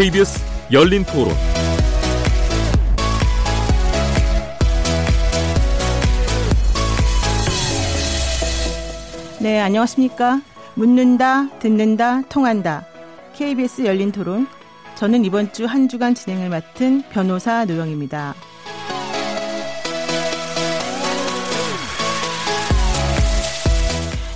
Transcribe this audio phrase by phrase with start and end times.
[0.00, 0.40] KBS
[0.72, 1.28] 열린 토론.
[9.42, 10.40] 네, 안녕하십니까.
[10.74, 12.86] 묻는다, 듣는다, 통한다.
[13.34, 14.46] KBS 열린 토론.
[14.94, 18.34] 저는 이번 주 한 주간 진행을 맡은 변호사 노영입니다.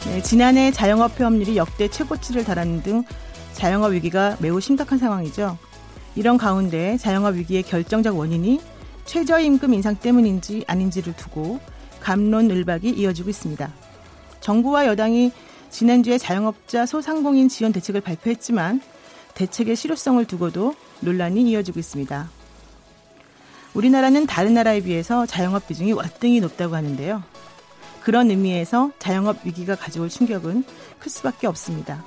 [0.08, 3.02] 네, 지난해 자영업 폐업률이 역대 최고치를 달하는 등
[3.54, 5.56] 자영업 위기가 매우 심각한 상황이죠.
[6.16, 8.60] 이런 가운데 자영업 위기의 결정적 원인이
[9.04, 11.60] 최저임금 인상 때문인지 아닌지를 두고
[12.00, 13.72] 감론을박이 이어지고 있습니다.
[14.40, 15.32] 정부와 여당이
[15.70, 18.80] 지난주에 자영업자 소상공인 지원 대책을 발표했지만
[19.34, 22.30] 대책의 실효성을 두고도 논란이 이어지고 있습니다.
[23.74, 27.22] 우리나라는 다른 나라에 비해서 자영업 비중이 월등히 높다고 하는데요.
[28.02, 30.64] 그런 의미에서 자영업 위기가 가져올 충격은
[31.00, 32.04] 클 수밖에 없습니다.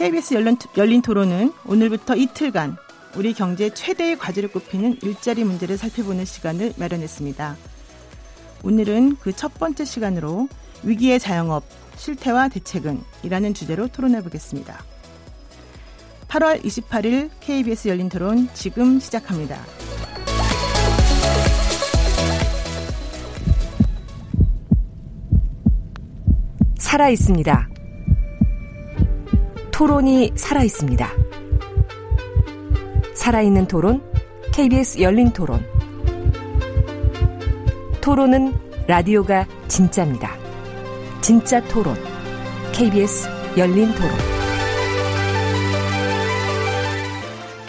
[0.00, 2.78] KBS 열린, 열린 토론은 오늘부터 이틀간
[3.16, 7.54] 우리 경제 최대의 과제를 꼽히는 일자리 문제를 살펴보는 시간을 마련했습니다.
[8.64, 10.48] 오늘은 그 첫 번째 시간으로
[10.84, 11.64] 위기의 자영업,
[11.96, 14.82] 실태와 대책은 이라는 주제로 토론해 보겠습니다.
[16.28, 19.60] 8월 28일 KBS 열린 토론 지금 시작합니다.
[26.78, 27.69] 살아 있습니다.
[29.80, 31.10] 토론이 살아 있습니다.
[33.14, 34.02] 살아있는 토론,
[34.52, 35.64] KBS 열린 토론.
[38.02, 38.52] 토론은
[38.86, 40.36] 라디오가 진짜입니다.
[41.22, 41.96] 진짜 토론,
[42.72, 44.10] KBS 열린 토론.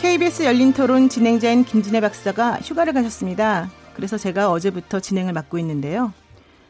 [0.02, 3.70] KBS 열린 토론 진행자인 김진애 박사가 휴가를 가셨습니다.
[3.96, 6.12] 그래서 제가 어제부터 진행을 맡고 있는데요.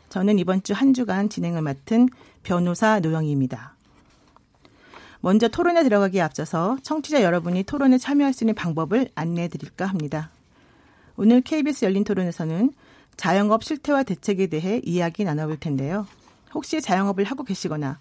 [0.09, 2.09] 저는 이번 주 한 주간 진행을 맡은
[2.43, 3.80] 변호사 노영희입니다.
[5.21, 10.31] 먼저 토론에 들어가기에 앞서서 청취자 여러분이 토론에 참여할 수 있는 방법을 안내해 드릴까 합니다.
[11.15, 12.73] 오늘 KBS 열린 토론에서는
[13.17, 16.07] 자영업 실태와 대책에 대해 이야기 나눠볼 텐데요.
[16.53, 17.99] 혹시 자영업을 하고 계시거나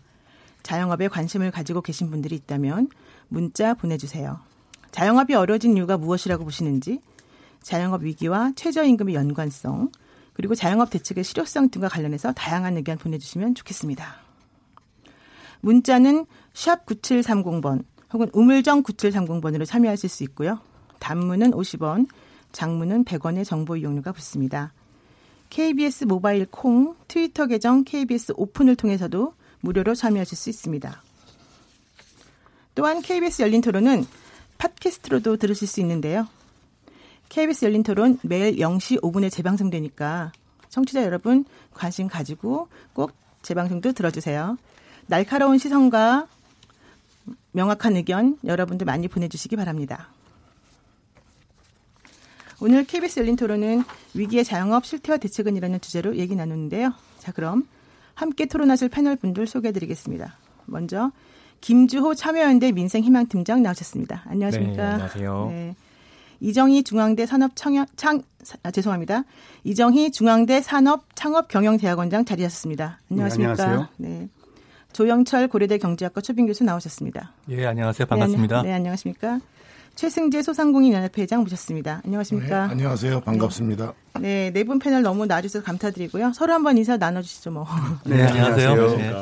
[0.62, 2.88] 자영업에 관심을 가지고 계신 분들이 있다면
[3.28, 4.40] 문자 보내주세요.
[4.90, 7.00] 자영업이 어려진 이유가 무엇이라고 보시는지,
[7.62, 9.92] 자영업 위기와 최저임금의 연관성,
[10.32, 14.29] 그리고 자영업 대책의 실효성 등과 관련해서 다양한 의견 보내주시면 좋겠습니다.
[15.60, 20.60] 문자는 샵 9730번 혹은 우물정 9730번으로 참여하실 수 있고요.
[20.98, 22.08] 단문은 50원,
[22.52, 24.72] 장문은 100원의 정보 이용료가 붙습니다.
[25.50, 31.02] KBS 모바일 콩, 트위터 계정 KBS 오픈을 통해서도 무료로 참여하실 수 있습니다.
[32.74, 34.06] 또한 KBS 열린 토론은
[34.58, 36.28] 팟캐스트로도 들으실 수 있는데요.
[37.28, 40.32] KBS 열린 토론 매일 0시 5분에 재방송되니까
[40.68, 44.56] 청취자 여러분 관심 가지고 꼭 재방송도 들어주세요.
[45.10, 46.28] 날카로운 시선과
[47.50, 50.08] 명확한 의견 여러분들 많이 보내주시기 바랍니다.
[52.60, 53.82] 오늘 KBS 열린 토론은
[54.14, 56.94] 위기의 자영업 실태와 대책은 이라는 주제로 얘기 나누는데요.
[57.18, 57.66] 자, 그럼
[58.14, 60.36] 함께 토론하실 패널 분들 소개해 드리겠습니다.
[60.66, 61.10] 먼저
[61.60, 64.22] 김주호 참여연대 민생희망팀장 나오셨습니다.
[64.26, 64.76] 안녕하십니까?
[64.76, 65.46] 네, 안녕하세요.
[65.50, 65.74] 네.
[66.38, 68.22] 이정희 중앙대 산업 청약 창
[68.62, 69.24] 아, 죄송합니다.
[69.64, 73.00] 이정희 중앙대 산업 창업 경영대학원장 자리하셨습니다.
[73.10, 73.54] 안녕하십니까?
[73.54, 73.88] 네, 안녕하세요.
[73.96, 74.28] 네.
[74.92, 77.32] 조영철 고려대 경제학과 초빙 교수 나오셨습니다.
[77.50, 78.06] 예, 안녕하세요.
[78.06, 78.62] 반갑습니다.
[78.62, 79.40] 네, 네 안녕하십니까?
[79.94, 82.00] 최승재 소상공인 연합회 회장 모셨습니다.
[82.04, 82.66] 안녕하십니까?
[82.66, 83.20] 네, 안녕하세요.
[83.20, 83.92] 반갑습니다.
[84.20, 86.32] 네, 네 분 패널 너무 나와주셔서 감사드리고요.
[86.32, 87.66] 서로 한번 인사 나눠주시죠, 뭐.
[88.06, 88.96] 네, 안녕하세요.
[88.96, 89.12] 네.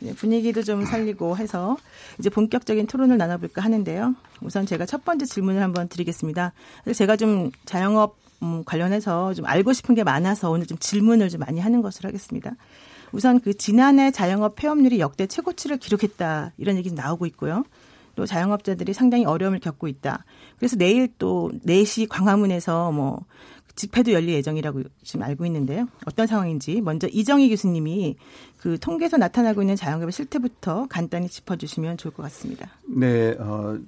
[0.00, 0.14] 네.
[0.14, 1.76] 분위기도 좀 살리고 해서
[2.18, 4.14] 이제 본격적인 토론을 나눠볼까 하는데요.
[4.42, 6.52] 우선 제가 첫 번째 질문을 한번 드리겠습니다.
[6.94, 11.60] 제가 좀 자영업 음, 관련해서 좀 알고 싶은 게 많아서 오늘 좀 질문을 좀 많이
[11.60, 12.50] 하는 것으로 하겠습니다.
[13.14, 17.64] 우선 그 지난해 자영업 폐업률이 역대 최고치를 기록했다 이런 얘기 나오고 있고요.
[18.16, 20.24] 또 자영업자들이 상당히 어려움을 겪고 있다.
[20.58, 23.24] 그래서 내일 또 4시 광화문에서 뭐
[23.76, 25.88] 집회도 열릴 예정이라고 지금 알고 있는데요.
[26.06, 28.16] 어떤 상황인지 먼저 이정희 교수님이
[28.56, 32.70] 그 통계에서 나타나고 있는 자영업의 실태부터 간단히 짚어주시면 좋을 것 같습니다.
[32.86, 33.78] 네, 어,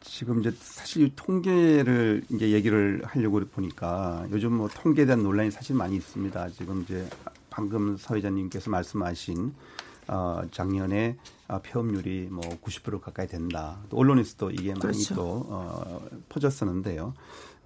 [0.00, 5.96] 지금 이제 사실 통계를 이제 얘기를 하려고 보니까 요즘 뭐 통계에 대한 논란이 사실 많이
[5.96, 6.50] 있습니다.
[6.50, 7.04] 지금 이제
[7.54, 9.54] 방금 사회자님께서 말씀하신
[10.08, 11.16] 어, 작년에
[11.46, 13.78] 어, 폐업률이 뭐 90% 가까이 된다.
[13.88, 15.14] 또 언론에서도 이게 많이 그렇죠.
[15.14, 17.14] 또 어, 퍼졌었는데요.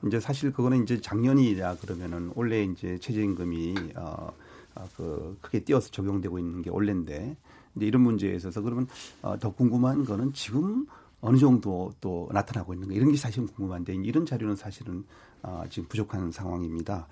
[0.07, 4.31] 이제 사실 그거는 이제 작년이라 그러면은 원래 이제 최저임금이 어,
[4.75, 7.37] 어, 그 크게 뛰어서 적용되고 있는 게 원래인데
[7.75, 8.87] 이제 이런 문제에 있어서 그러면
[9.23, 10.87] 어, 더 궁금한 거는 지금
[11.21, 15.05] 어느 정도 또 나타나고 있는가 이런 게 사실은 궁금한데 이런 자료는 사실은
[15.43, 17.07] 어, 지금 부족한 상황입니다.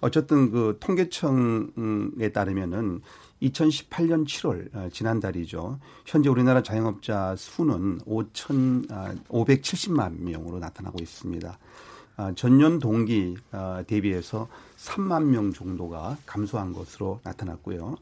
[0.00, 3.00] 어쨌든 그 통계청에 따르면은
[3.42, 5.78] 2018년 7월 어, 지난달이죠.
[6.06, 11.58] 현재 우리나라 자영업자 수는 5천 아, 570만 명으로 나타나고 있습니다.
[12.16, 17.96] 아, 전년 동기 아, 대비해서 3만 명 정도가 감소한 것으로 나타났고요.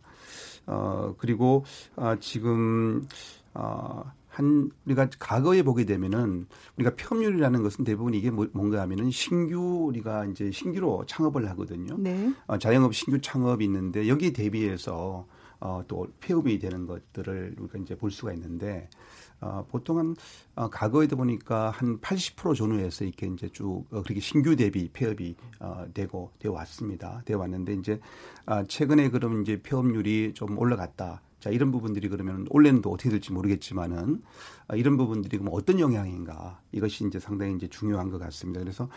[0.67, 1.65] 어, 그리고
[1.97, 3.07] 아, 지금
[3.55, 6.47] 어, 한 우리가 과거에 보게 되면은
[6.79, 11.97] 우리가 폐업률이라는 것은 대부분 이게 뭐, 뭔가 하면은 신규 우리가 이제 신규로 창업을 하거든요.
[11.99, 12.33] 네.
[12.47, 15.27] 어, 자영업 신규 창업이 있는데 여기에 대비해서
[15.59, 18.89] 어, 또 폐업이 되는 것들을 우리가 이제 볼 수가 있는데
[19.41, 20.17] 어, 보통은
[20.55, 25.87] 어, 과거에도 보니까 한 80% 전후에서 이렇게 이제 쭉 어, 그렇게 신규 대비 폐업이 어,
[25.93, 27.23] 되고 되어 왔습니다.
[27.25, 28.01] 되어 왔는데 이제
[28.47, 31.23] 아, 최근에 그럼 이제 폐업률이 좀 올라갔다.
[31.41, 32.47] 자, 이런 부분들이 그러면
[32.83, 34.23] 또 어떻게 될지 모르겠지만은
[34.69, 38.61] 어, 이런 부분들이 그럼 어떤 영향인가 이것이 이제 상당히 이제 중요한 것 같습니다.
[38.61, 38.89] 그래서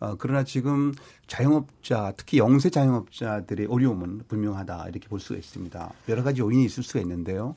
[0.00, 0.92] 어, 그러나 지금
[1.28, 5.92] 자영업자 특히 영세 자영업자들의 어려움은 분명하다 이렇게 볼 수가 있습니다.
[6.08, 7.54] 여러 가지 요인이 있을 수가 있는데요.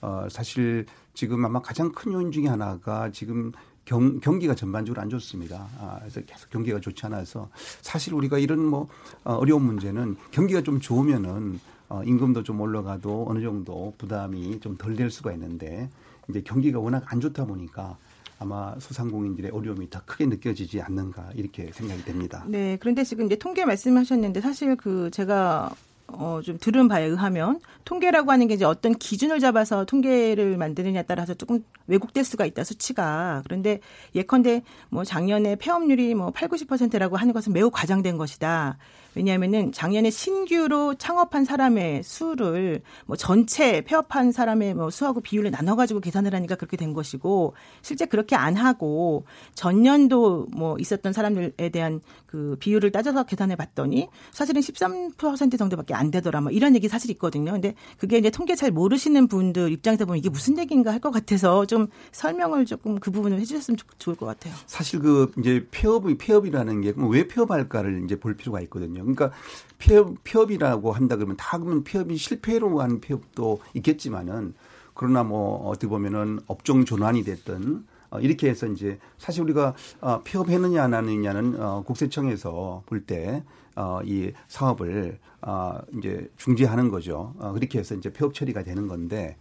[0.00, 3.52] 어, 사실 지금 아마 가장 큰 요인 중에 하나가 지금
[3.84, 5.68] 경, 경기가 전반적으로 안 좋습니다.
[5.78, 7.50] 아, 그래서 계속 경기가 좋지 않아서
[7.80, 8.88] 사실 우리가 이런 뭐
[9.24, 11.60] 어, 어려운 문제는 경기가 좀 좋으면은
[11.92, 15.90] 어, 임금도 좀 올라가도 어느 정도 부담이 좀 덜 될 수가 있는데
[16.28, 17.98] 이제 경기가 워낙 안 좋다 보니까
[18.38, 22.44] 아마 소상공인들의 어려움이 더 크게 느껴지지 않는가 이렇게 생각이 됩니다.
[22.48, 22.78] 네.
[22.80, 25.70] 그런데 지금 이제 통계 말씀하셨는데 사실 그 제가
[26.12, 31.34] 어, 좀 들은 바에 의하면 통계라고 하는 게 이제 어떤 기준을 잡아서 통계를 만드느냐에 따라서
[31.34, 33.80] 조금 왜곡될 수가 있다 수치가 그런데
[34.14, 38.78] 예컨대 뭐 작년에 폐업률이 뭐 8, 90%라고 하는 것은 매우 과장된 것이다.
[39.14, 46.00] 왜냐하면은 작년에 신규로 창업한 사람의 수를 뭐 전체 폐업한 사람의 뭐 수하고 비율을 나눠 가지고
[46.00, 52.56] 계산을 하니까 그렇게 된 것이고 실제 그렇게 안 하고 전년도 뭐 있었던 사람들에 대한 그
[52.58, 56.40] 비율을 따져서 계산해 봤더니 사실은 13% 정도밖에 안 되더라.
[56.40, 57.52] 뭐 이런 얘기 사실 있거든요.
[57.52, 61.66] 근데 그게 이제 통계 잘 모르시는 분들 입장에서 보면 이게 무슨 얘기인가 할 것 같아서
[61.66, 64.54] 좀 설명을 조금 그 부분을 해주셨으면 좋을 것 같아요.
[64.66, 69.00] 사실 그 이제 폐업이 폐업이라는 게 왜 폐업할까를 이제 볼 필요가 있거든요.
[69.00, 69.32] 그러니까
[69.78, 74.54] 폐업 폐업이라고 한다 그러면 다 그러면 폐업이 실패로 한 폐업도 있겠지만은
[74.94, 80.82] 그러나 뭐 어떻게 보면은 업종 전환이 됐든 어, 이렇게 해서 이제 사실 우리가 어, 폐업했느냐
[80.82, 83.42] 안 하느냐는 어, 국세청에서 볼때
[83.76, 87.34] 어, 이 사업을 어, 이제 중지하는 거죠.
[87.38, 89.36] 어, 그렇게 해서 이제 폐업 처리가 되는 건데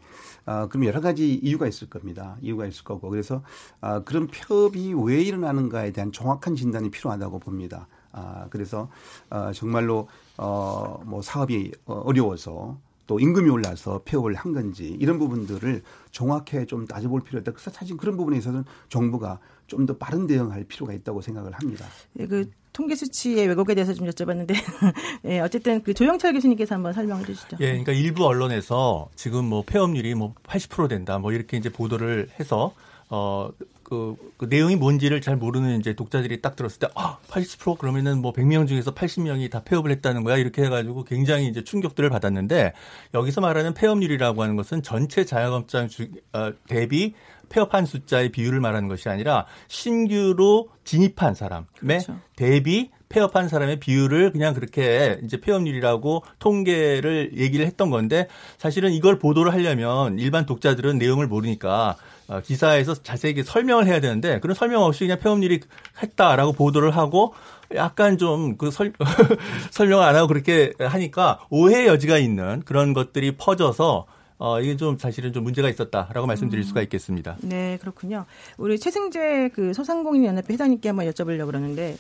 [0.46, 2.38] 아, 그럼 여러 가지 이유가 있을 겁니다.
[2.42, 3.10] 이유가 있을 거고.
[3.10, 3.44] 그래서
[3.80, 7.88] 아, 그런 폐업이 왜 일어나는가에 대한 정확한 진단이 필요하다고 봅니다.
[8.12, 8.90] 아, 그래서
[9.30, 10.08] 아, 정말로
[10.38, 12.80] 어, 뭐 사업이 어려워서
[13.12, 15.82] 또 임금이 올라서 폐업을 한 건지 이런 부분들을
[16.12, 17.52] 정확하게 좀 따져볼 필요가 있다.
[17.52, 21.86] 그래서 사실 그런 부분에 있어서는 정부가 좀 더 빠른 대응할 필요가 있다고 생각을 합니다.
[22.14, 24.54] 네, 그 통계 수치의 왜곡에 대해서 좀 여쭤봤는데,
[25.26, 27.58] 예, 어쨌든 그 조영철 교수님께서 한번 설명해 주시죠.
[27.60, 32.74] 예, 그러니까 일부 언론에서 지금 뭐 폐업률이 뭐 80% 된다, 뭐 이렇게 이제 보도를 해서
[33.10, 33.50] 어.
[33.92, 38.32] 그, 그 내용이 뭔지를 잘 모르는 이제 독자들이 딱 들었을 때, 아, 80% 그러면은 뭐
[38.32, 40.38] 100명 중에서 80명이 다 폐업을 했다는 거야.
[40.38, 42.72] 이렇게 해가지고 굉장히 이제 충격들을 받았는데
[43.14, 47.16] 여기서 말하는 폐업률이라고 하는 것은 전체 자영업자 주, 어, 대비
[47.50, 52.18] 폐업한 숫자의 비율을 말하는 것이 아니라 신규로 진입한 사람의 그렇죠.
[52.38, 58.28] 대비 폐업한 사람의 비율을 그냥 그렇게 이제 폐업률이라고 통계를 얘기를 했던 건데
[58.58, 61.96] 사실은 이걸 보도를 하려면 일반 독자들은 내용을 모르니까 어,
[62.44, 65.60] 기사에서 자세하게 설명을 해야 되는데 그런 설명 없이 그냥 폐업률이
[66.02, 67.34] 했다라고 보도를 하고
[67.76, 68.94] 약간 좀 그 설,
[69.72, 74.06] 설명을 안 하고 그렇게 하니까 오해 여지가 있는 그런 것들이 퍼져서
[74.38, 77.38] 어, 이게 좀 사실은 좀 문제가 있었다라고 말씀드릴 수가 있겠습니다.
[77.42, 78.26] 네, 그렇군요.
[78.58, 81.96] 우리 최승재 그 소상공인연합회 회장님께 한번 여쭤보려고 그러는데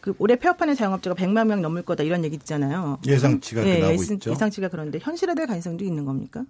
[0.00, 2.98] 그 올해 폐업하는 자영업자가 100만 명 넘을 거다 이런 얘기 있잖아요.
[3.06, 4.30] 예상치가 네, 나오고 예상, 있죠.
[4.32, 6.42] 예상치가 그런데 현실화될 가능성도 있는 겁니까?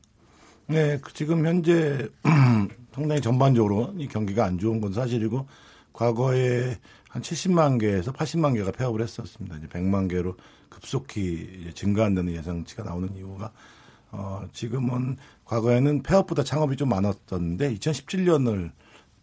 [0.67, 2.09] 네, 그 지금 현재
[2.95, 5.47] 상당히 전반적으로 이 경기가 안 좋은 건 사실이고
[5.93, 6.79] 과거에
[7.11, 9.59] 한 70만 개에서 80만 개가 폐업을 했었습니다.
[9.59, 10.37] 이제 100만 개로
[10.71, 13.53] 급속히 증가한다는 예상치가 나오는 이유가
[14.11, 18.73] 어, 지금은 과거에는 폐업보다 창업이 좀 많았었는데 2017년을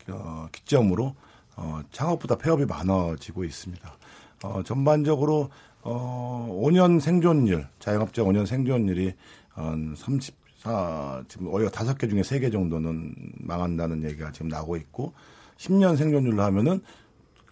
[0.09, 1.15] 어, 기점으로
[1.55, 3.97] 어, 창업보다 폐업이 많아지고 있습니다.
[4.43, 5.49] 어, 전반적으로
[5.81, 9.15] 어, 5년 생존율, 자영업자 5년 생존율이
[9.49, 9.95] 한
[10.63, 15.13] 34, 지금 오히려 다섯 개 중에 세 개 정도는 망한다는 얘기가 지금 나오고 있고
[15.57, 16.81] 10년 생존율로 하면은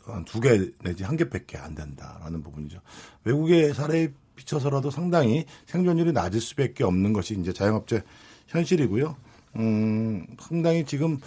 [0.06, 2.80] 한 두 개 내지 한 개밖에 안 된다라는 부분이죠.
[3.26, 8.02] 외국의 사례에 비춰서라도 상당히 생존율이 낮을 수밖에 없는 것이 이제 자영업자
[8.48, 9.16] 현실이고요.
[9.58, 11.20] 음, 상당히 지금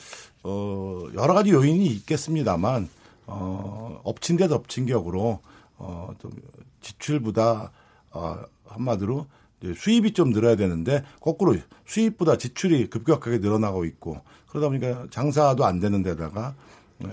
[0.43, 2.89] 어, 여러 가지 요인이 있겠습니다만
[3.27, 5.41] 어, 엎친 데 덮친 격으로
[5.77, 6.33] 어, 좀
[6.81, 7.71] 지출보다
[8.11, 9.27] 어, 한마디로
[9.77, 16.03] 수입이 좀 늘어야 되는데 거꾸로 수입보다 지출이 급격하게 늘어나고 있고 그러다 보니까 장사도 안 되는
[16.03, 16.55] 데다가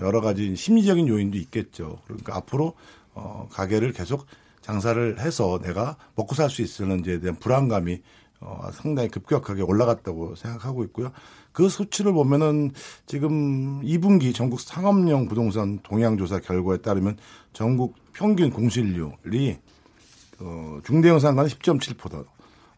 [0.00, 1.98] 여러 가지 심리적인 요인도 있겠죠.
[2.04, 2.74] 그러니까 앞으로
[3.14, 4.26] 어, 가게를 계속
[4.60, 8.02] 장사를 해서 내가 먹고 살 수 있을는지에 대한 불안감이
[8.40, 11.12] 어, 상당히 급격하게 올라갔다고 생각하고 있고요.
[11.52, 12.70] 그 수치를 보면은
[13.06, 17.18] 지금 2분기 전국 상업용 부동산 동향조사 결과에 따르면
[17.52, 19.58] 전국 평균 공실률이
[20.40, 22.24] 어, 중대형 상가는 10.7%,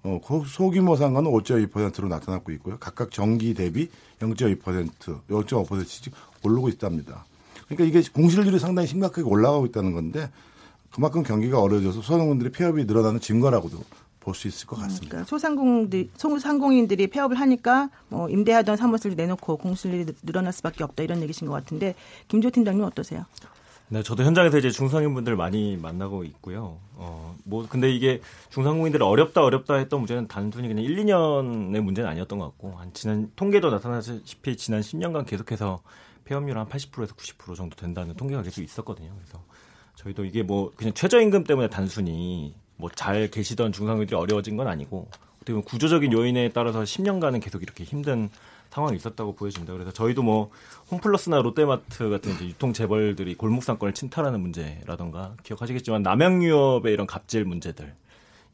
[0.05, 2.77] 어, 소규모 상가는 5.2%로 나타나고 있고요.
[2.79, 3.89] 각각 정기 대비
[4.21, 4.91] 0.2%,
[5.29, 7.25] 0.5%씩 오르고 있답니다.
[7.69, 10.29] 그러니까 이게 공실률이 상당히 심각하게 올라가고 있다는 건데
[10.91, 13.79] 그만큼 경기가 어려져서 소상공인들의 폐업이 늘어나는 증거라고도
[14.21, 15.09] 볼 수 있을 것 같습니다.
[15.09, 21.49] 그러니까 소상공들 소상공인들이 폐업을 하니까 뭐 임대하던 사무실을 내놓고 공실률이 늘어날 수밖에 없다 이런 얘기신
[21.49, 21.95] 것 같은데
[22.29, 23.25] 김조 팀장님 어떠세요?
[23.93, 26.79] 네, 저도 현장에서 이제 중상인분들 많이 만나고 있고요.
[26.95, 32.39] 어, 뭐, 근데 이게 중상공인들이 어렵다, 어렵다 했던 문제는 단순히 그냥 1, 2년의 문제는 아니었던
[32.39, 35.83] 것 같고, 한 지난, 통계도 나타나시피 지난 10년간 계속해서
[36.25, 39.11] 폐업률 한 80%에서 90% 정도 된다는 통계가 계속 있었거든요.
[39.15, 39.45] 그래서
[39.97, 45.07] 저희도 이게 뭐 그냥 최저임금 때문에 단순히 뭐 잘 계시던 중상인들이 어려워진 건 아니고
[45.37, 48.31] 어떻게 보면 구조적인 요인에 따라서 10년간은 계속 이렇게 힘든
[48.73, 49.75] 상황이 있었다고 보여집니다.
[49.75, 50.51] 그래서 저희도 뭐
[50.91, 57.45] 홈플러스나 롯데마트 같은 이제 유통 재벌들이 골목 상권을 침탈하는 문제라던가 기억하시겠지만 남양 유업의 이런 갑질
[57.45, 57.95] 문제들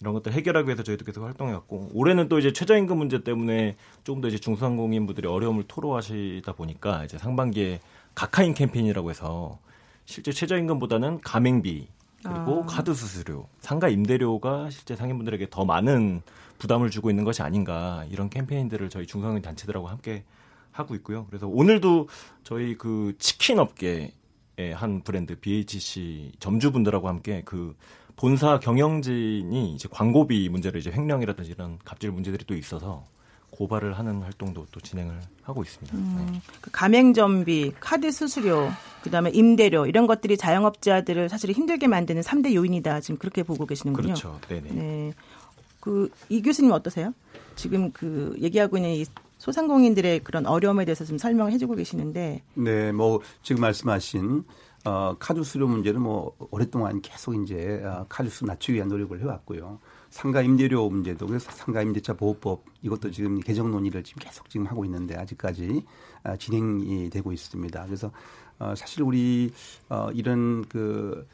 [0.00, 4.26] 이런 것들 해결하기 위해서 저희도 계속 활동해왔고 올해는 또 이제 최저임금 문제 때문에 조금 더
[4.26, 7.78] 이제 중소상공인분들이 어려움을 토로하시다 보니까 이제 상반기에
[8.16, 9.60] 가카인 캠페인이라고 해서
[10.04, 11.86] 실제 최저임금보다는 가맹비
[12.24, 12.66] 그리고 아.
[12.66, 16.22] 카드 수수료, 상가 임대료가 실제 상인분들에게 더 많은
[16.58, 20.24] 부담을 주고 있는 것이 아닌가 이런 캠페인들을 저희 중상인 단체들하고 함께
[20.72, 21.26] 하고 있고요.
[21.26, 22.08] 그래서 오늘도
[22.44, 24.12] 저희 그 치킨 업계의
[24.74, 27.76] 한 브랜드 BHC 점주분들하고 함께 그
[28.16, 33.04] 본사 경영진이 이제 광고비 문제를 이제 횡령이라든지 이런 갑질 문제들이 또 있어서
[33.50, 35.96] 고발을 하는 활동도 또 진행을 하고 있습니다.
[35.96, 36.40] 음, 네.
[36.60, 38.68] 그 가맹점비, 카드 수수료,
[39.02, 43.00] 그다음에 임대료 이런 것들이 자영업자들을 사실 힘들게 만드는 3대 요인이다.
[43.00, 44.06] 지금 그렇게 보고 계시는군요.
[44.08, 44.38] 그렇죠.
[44.48, 44.70] 네네.
[44.72, 45.12] 네.
[45.88, 47.14] 그 이 교수님 어떠세요?
[47.56, 49.06] 지금 그 얘기하고 있는 이
[49.38, 52.42] 소상공인들의 그런 어려움에 대해서 좀 설명을 해주고 계시는데.
[52.54, 54.44] 네, 뭐 지금 말씀하신
[54.84, 59.78] 어, 카드 수료 문제는 뭐 오랫동안 계속 이제 어, 카드 수 낮추기 위한 노력을 해왔고요.
[60.10, 64.84] 상가 임대료 문제도 그래서 상가 임대차 보호법 이것도 지금 개정 논의를 지금 계속 지금 하고
[64.84, 65.84] 있는데 아직까지
[66.24, 67.86] 어, 진행이 되고 있습니다.
[67.86, 68.10] 그래서
[68.58, 69.52] 어, 사실 우리
[69.88, 71.26] 어, 이런 그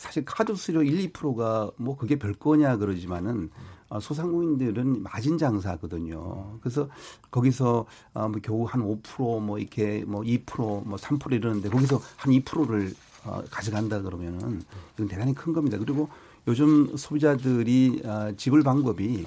[0.00, 3.50] 사실 카드 수료 1, 2%가 뭐 그게 별거냐 그러지만은
[3.90, 6.58] 어, 소상공인들은 마진 장사거든요.
[6.62, 6.88] 그래서
[7.30, 12.94] 거기서 어, 뭐 겨우 한 5%뭐 이렇게 뭐 2%, 뭐 3% 이러는데 거기서 한 2%를
[13.26, 14.62] 어, 가져간다 그러면은
[14.94, 15.76] 이건 대단히 큰 겁니다.
[15.76, 16.08] 그리고
[16.48, 19.26] 요즘 소비자들이 어, 지불 방법이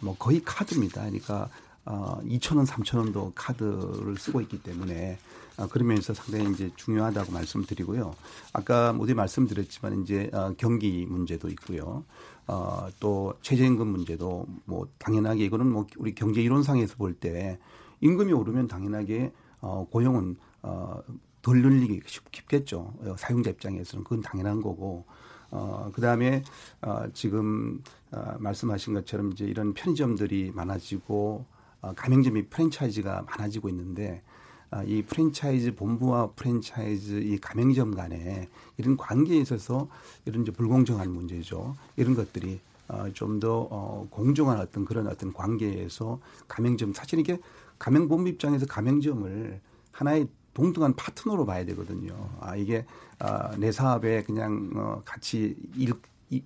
[0.00, 1.02] 뭐 거의 카드입니다.
[1.02, 1.50] 그러니까
[1.84, 8.14] 어, 2천 원, 3천 원도 카드를 쓰고 있기 때문에 어, 그러면서 상당히 이제 중요하다고 말씀드리고요.
[8.52, 12.04] 아까 모두 말씀드렸지만 이제 어, 경기 문제도 있고요.
[12.46, 17.58] 어, 또 최저임금 문제도 뭐 당연하게 이거는 뭐 우리 경제 이론상에서 볼 때
[18.00, 21.00] 임금이 오르면 당연하게 어, 고용은 어,
[21.40, 22.94] 덜 늘리기 쉽겠죠.
[23.00, 25.04] 어, 사용자 입장에서는 그건 당연한 거고.
[25.50, 26.42] 어, 그 다음에
[26.82, 27.80] 어, 지금
[28.10, 31.46] 어, 말씀하신 것처럼 이제 이런 편의점들이 많아지고
[31.80, 34.33] 어, 가맹점이 프랜차이즈가 많아지고 있는데 아,
[34.82, 39.88] 이 프랜차이즈 본부와 프랜차이즈 이 가맹점 간에 이런 관계에 있어서
[40.24, 41.76] 이런 이제 불공정한 문제죠.
[41.96, 47.38] 이런 것들이 어, 좀더 어, 공정한 어떤 그런 어떤 관계에서 가맹점 사실 이게
[47.78, 49.60] 가맹본부 입장에서 가맹점을
[49.92, 52.14] 하나의 동등한 파트너로 봐야 되거든요.
[52.40, 52.84] 아 이게
[53.18, 55.92] 아, 내 사업에 그냥 어, 같이 일,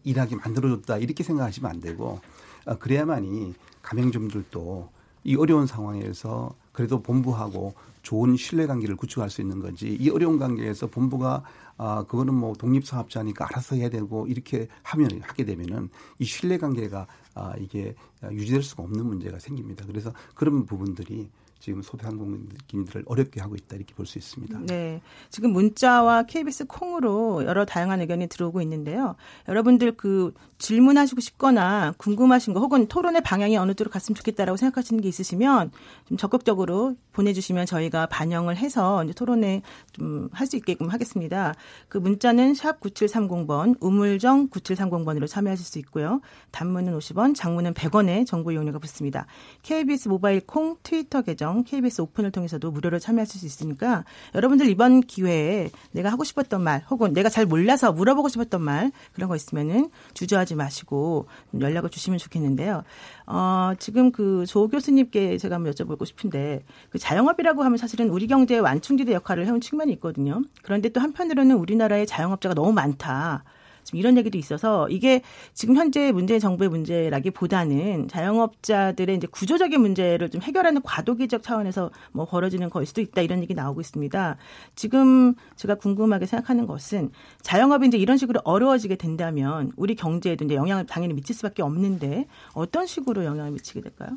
[0.04, 2.20] 일하게 만들어줬다 이렇게 생각하시면 안 되고
[2.66, 4.90] 아, 그래야만이 가맹점들도
[5.24, 7.74] 이 어려운 상황에서 그래도 본부하고
[8.08, 11.42] 좋은 신뢰 관계를 구축할 수 있는 거지 이 어려운 관계에서 본부가
[11.76, 17.06] 아 그거는 뭐 독립 사업자니까 알아서 해야 되고 이렇게 하면 하게 되면은 이 신뢰 관계가
[17.34, 17.94] 아 이게
[18.32, 19.84] 유지될 수가 없는 문제가 생깁니다.
[19.86, 24.60] 그래서 그런 부분들이 지금 소상공인들을 어렵게 하고 있다 이렇게 볼 수 있습니다.
[24.66, 29.16] 네, 지금 문자와 KBS 콩으로 여러 다양한 의견이 들어오고 있는데요.
[29.48, 35.08] 여러분들 그 질문하시고 싶거나 궁금하신 거 혹은 토론의 방향이 어느 쪽으로 갔으면 좋겠다라고 생각하시는 게
[35.08, 35.70] 있으시면
[36.06, 39.62] 좀 적극적으로 보내주시면 저희가 반영을 해서 이제 토론에
[39.92, 41.54] 좀 할 수 있게끔 하겠습니다.
[41.88, 46.20] 그 문자는 샵 9730번, 우물정 9730번으로 참여하실 수 있고요.
[46.52, 49.26] 단문은 50원, 장문은 100원의 정보 이용료가 붙습니다.
[49.62, 55.00] KBS 모바일 콩 트위터 계정 계정 KBS 오픈을 통해서도 무료로 참여하실 수 있으니까 여러분들 이번
[55.00, 59.90] 기회에 내가 하고 싶었던 말 혹은 내가 잘 몰라서 물어보고 싶었던 말 그런 거 있으면은
[60.14, 61.26] 주저하지 마시고
[61.58, 62.82] 연락을 주시면 좋겠는데요.
[63.26, 68.60] 어, 지금 그 조 교수님께 제가 한번 여쭤보고 싶은데 그 자영업이라고 하면 사실은 우리 경제의
[68.60, 70.42] 완충지대 역할을 해온 측면이 있거든요.
[70.62, 73.44] 그런데 또 한편으로는 우리나라의 자영업자가 너무 많다.
[73.88, 75.22] 지금 이런 얘기도 있어서 이게
[75.54, 82.68] 지금 현재 문제 정부의 문제라기보다는 자영업자들의 이제 구조적인 문제를 좀 해결하는 과도기적 차원에서 뭐 벌어지는
[82.68, 84.36] 거일 수도 있다 이런 얘기 나오고 있습니다.
[84.74, 90.84] 지금 제가 궁금하게 생각하는 것은 자영업이 이제 이런 식으로 어려워지게 된다면 우리 경제에도 이제 영향을
[90.84, 94.10] 당연히 미칠 수밖에 없는데 어떤 식으로 영향을 미치게 될까요?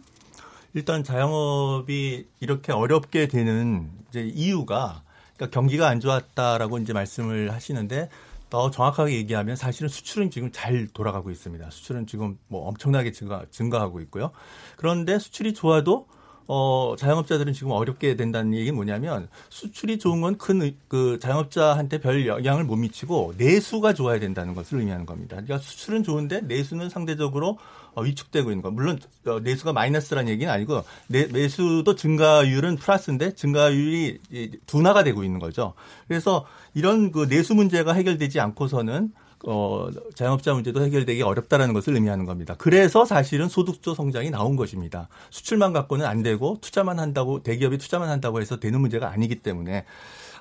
[0.73, 5.01] 일단 자영업이 이렇게 어렵게 되는 이제 이유가
[5.37, 8.09] 그러니까 경기가 안 좋았다라고 이제 말씀을 하시는데
[8.51, 11.71] 더 정확하게 얘기하면 사실은 수출은 지금 잘 돌아가고 있습니다.
[11.71, 14.29] 수출은 지금 뭐 엄청나게 증가, 증가하고 있고요.
[14.75, 16.05] 그런데 수출이 좋아도
[16.47, 22.65] 어, 자영업자들은 지금 어렵게 된다는 얘기는 뭐냐면 수출이 좋은 건 큰 그 자영업자한테 별 영향을
[22.65, 25.37] 못 미치고 내수가 좋아야 된다는 것을 의미하는 겁니다.
[25.37, 27.57] 그러니까 수출은 좋은데 내수는 상대적으로 어,
[27.99, 28.71] 위축되고 있는 거.
[28.71, 34.19] 물론 어, 내수가 마이너스라는 얘기는 아니고 내, 매수도 증가율은 플러스인데 증가율이
[34.65, 35.73] 둔화가 되고 있는 거죠.
[36.07, 39.11] 그래서 이런 그 내수 문제가 해결되지 않고서는
[39.47, 42.53] 어, 자영업자 문제도 해결되기 어렵다라는 것을 의미하는 겁니다.
[42.59, 45.09] 그래서 사실은 소득조 성장이 나온 것입니다.
[45.31, 49.85] 수출만 갖고는 안 되고 투자만 한다고 대기업이 투자만 한다고 해서 되는 문제가 아니기 때문에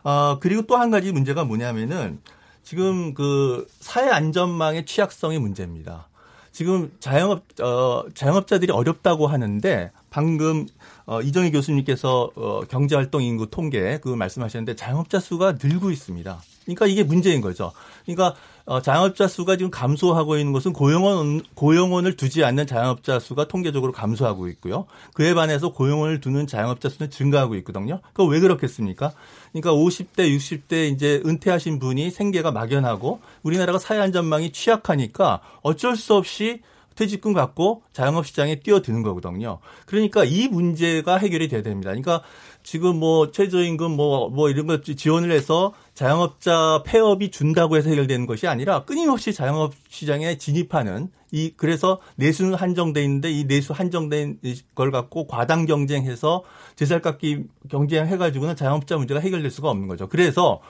[0.04, 2.20] 어, 그리고 또 한 가지 문제가 뭐냐면은
[2.62, 6.09] 지금 그 사회 안전망의 취약성이 문제입니다.
[6.52, 10.66] 지금 자영업 어 자영업자들이 어렵다고 하는데 방금
[11.06, 16.40] 어 이정희 교수님께서 어 경제활동 인구 통계 그 말씀하셨는데 자영업자 수가 늘고 있습니다.
[16.64, 17.72] 그러니까 이게 문제인 거죠.
[18.04, 18.34] 그러니까
[18.70, 24.46] 어, 자영업자 수가 지금 감소하고 있는 것은 고용원 고용원을 두지 않는 자영업자 수가 통계적으로 감소하고
[24.46, 24.86] 있고요.
[25.12, 28.00] 그에 반해서 고용원을 두는 자영업자 수는 증가하고 있거든요.
[28.12, 29.12] 그 왜 그렇겠습니까?
[29.50, 36.60] 그러니까 50대, 60대 이제 은퇴하신 분이 생계가 막연하고 우리나라가 사회 안전망이 취약하니까 어쩔 수 없이
[36.94, 39.58] 퇴직금 갖고 자영업 시장에 뛰어드는 거거든요.
[39.86, 41.90] 그러니까 이 문제가 해결이 돼야 됩니다.
[41.90, 42.22] 그러니까
[42.62, 48.46] 지금 뭐 최저임금 뭐, 뭐 이런 것 지원을 해서 자영업자 폐업이 준다고 해서 해결되는 것이
[48.46, 54.40] 아니라 끊임없이 자영업 시장에 진입하는 이 그래서 내수는 한정돼 있는데 이 내수 한정된
[54.74, 56.42] 걸 갖고 과당 경쟁해서
[56.76, 60.08] 제살깎기 경쟁해 가지고는 자영업자 문제가 해결될 수가 없는 거죠.
[60.08, 60.62] 그래서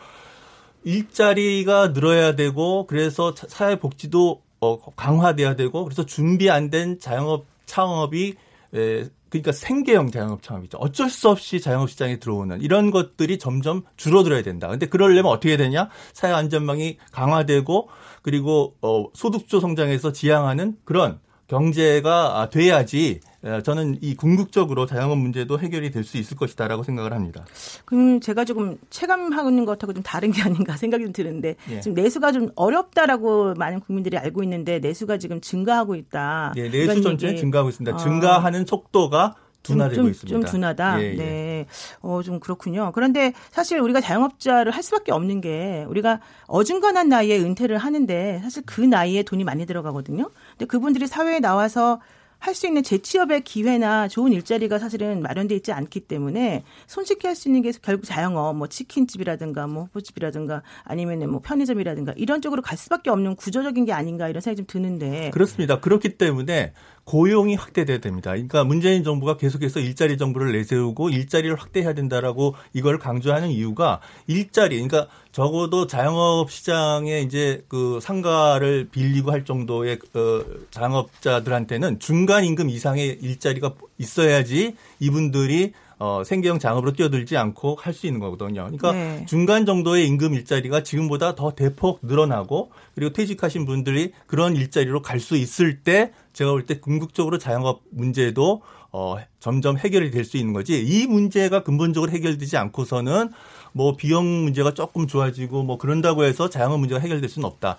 [0.83, 8.35] 일자리가 늘어야 되고 그래서 사회 복지도 어, 강화돼야 되고 그래서 준비 안 된 자영업 창업이
[8.75, 10.79] 에, 그러니까 생계형 자영업 창업이죠.
[10.79, 14.69] 어쩔 수 없이 자영업 시장에 들어오는 이런 것들이 점점 줄어들어야 된다.
[14.69, 15.89] 근데 그러려면 어떻게 되냐?
[16.13, 17.89] 사회 안전망이 강화되고
[18.23, 25.91] 그리고 어 소득조 성장에서 지향하는 그런 경제가 돼야지 어, 저는 이 궁극적으로 자영업 문제도 해결이
[25.91, 27.45] 될 수 있을 것이다라고 생각을 합니다.
[27.85, 31.81] 그럼 제가 조금 체감하고 있는 것하고 좀 다른 게 아닌가 생각이 좀 드는데 예.
[31.81, 36.55] 지금 내수가 좀 어렵다라고 많은 국민들이 알고 있는데 내수가 지금 증가하고 있다.
[36.57, 37.97] 예, 내수 전체는 증가하고 있습니다.
[37.97, 37.99] 어.
[37.99, 40.41] 증가하는 속도가 둔화되고 좀, 있습니다.
[40.41, 41.03] 좀 둔하다.
[41.03, 41.17] 예, 예.
[41.17, 41.67] 네.
[42.01, 42.93] 어, 좀 그렇군요.
[42.95, 48.81] 그런데 사실 우리가 자영업자를 할 수밖에 없는 게 우리가 어중간한 나이에 은퇴를 하는데 사실 그
[48.81, 50.31] 나이에 돈이 많이 들어가거든요.
[50.61, 52.01] 근데 그분들이 사회에 나와서
[52.39, 57.49] 할 수 있는 재취업의 기회나 좋은 일자리가 사실은 마련돼 있지 않기 때문에 손쉽게 할 수
[57.49, 63.11] 있는 게 결국 자영업, 뭐 치킨집이라든가 뭐 호프집이라든가 아니면 뭐 편의점이라든가 이런 쪽으로 갈 수밖에
[63.11, 65.81] 없는 구조적인 게 아닌가 이런 생각이 좀 드는데 그렇습니다.
[65.81, 66.73] 그렇기 때문에
[67.11, 68.31] 고용이 확대돼야 됩니다.
[68.31, 75.09] 그러니까 문재인 정부가 계속해서 일자리 정부를 내세우고 일자리를 확대해야 된다라고 이걸 강조하는 이유가 일자리, 그러니까
[75.33, 83.75] 적어도 자영업 시장에 이제 그 상가를 빌리고 할 정도의 어, 자영업자들한테는 중간 임금 이상의 일자리가
[83.99, 88.63] 있어야지 이분들이 어, 생계형 작업으로 뛰어들지 않고 할 수 있는 거거든요.
[88.65, 89.25] 그러니까 네.
[89.29, 95.37] 중간 정도의 임금 일자리가 지금보다 더 대폭 늘어나고 그리고 퇴직하신 분들이 그런 일자리로 갈 수
[95.37, 100.83] 있을 때 제가 볼 때 궁극적으로 자영업 문제도 어, 점점 해결이 될 수 있는 거지
[100.83, 103.31] 이 문제가 근본적으로 해결되지 않고서는
[103.73, 107.77] 뭐 비용 문제가 조금 좋아지고 뭐 그런다고 해서 자영업 문제가 해결될 수는 없다.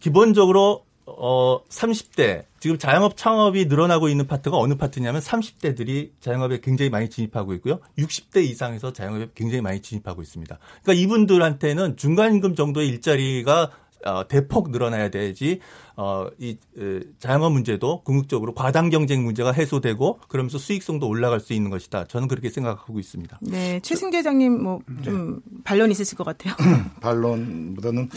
[0.00, 7.08] 기본적으로 어 30대 지금 자영업 창업이 늘어나고 있는 파트가 어느 파트냐면 30대들이 자영업에 굉장히 많이
[7.08, 7.78] 진입하고 있고요.
[7.98, 10.58] 60대 이상에서 자영업에 굉장히 많이 진입하고 있습니다.
[10.82, 13.70] 그러니까 이분들한테는 중간 임금 정도의 일자리가
[14.04, 15.60] 어, 대폭 늘어나야 되지
[15.96, 21.70] 어, 이 에, 자영업 문제도 궁극적으로 과당 경쟁 문제가 해소되고 그러면서 수익성도 올라갈 수 있는
[21.70, 22.04] 것이다.
[22.06, 23.38] 저는 그렇게 생각하고 있습니다.
[23.42, 25.60] 네, 최승재 장님 뭐좀 네.
[25.64, 26.54] 반론 있으실 것 같아요.
[27.00, 28.10] 반론보다는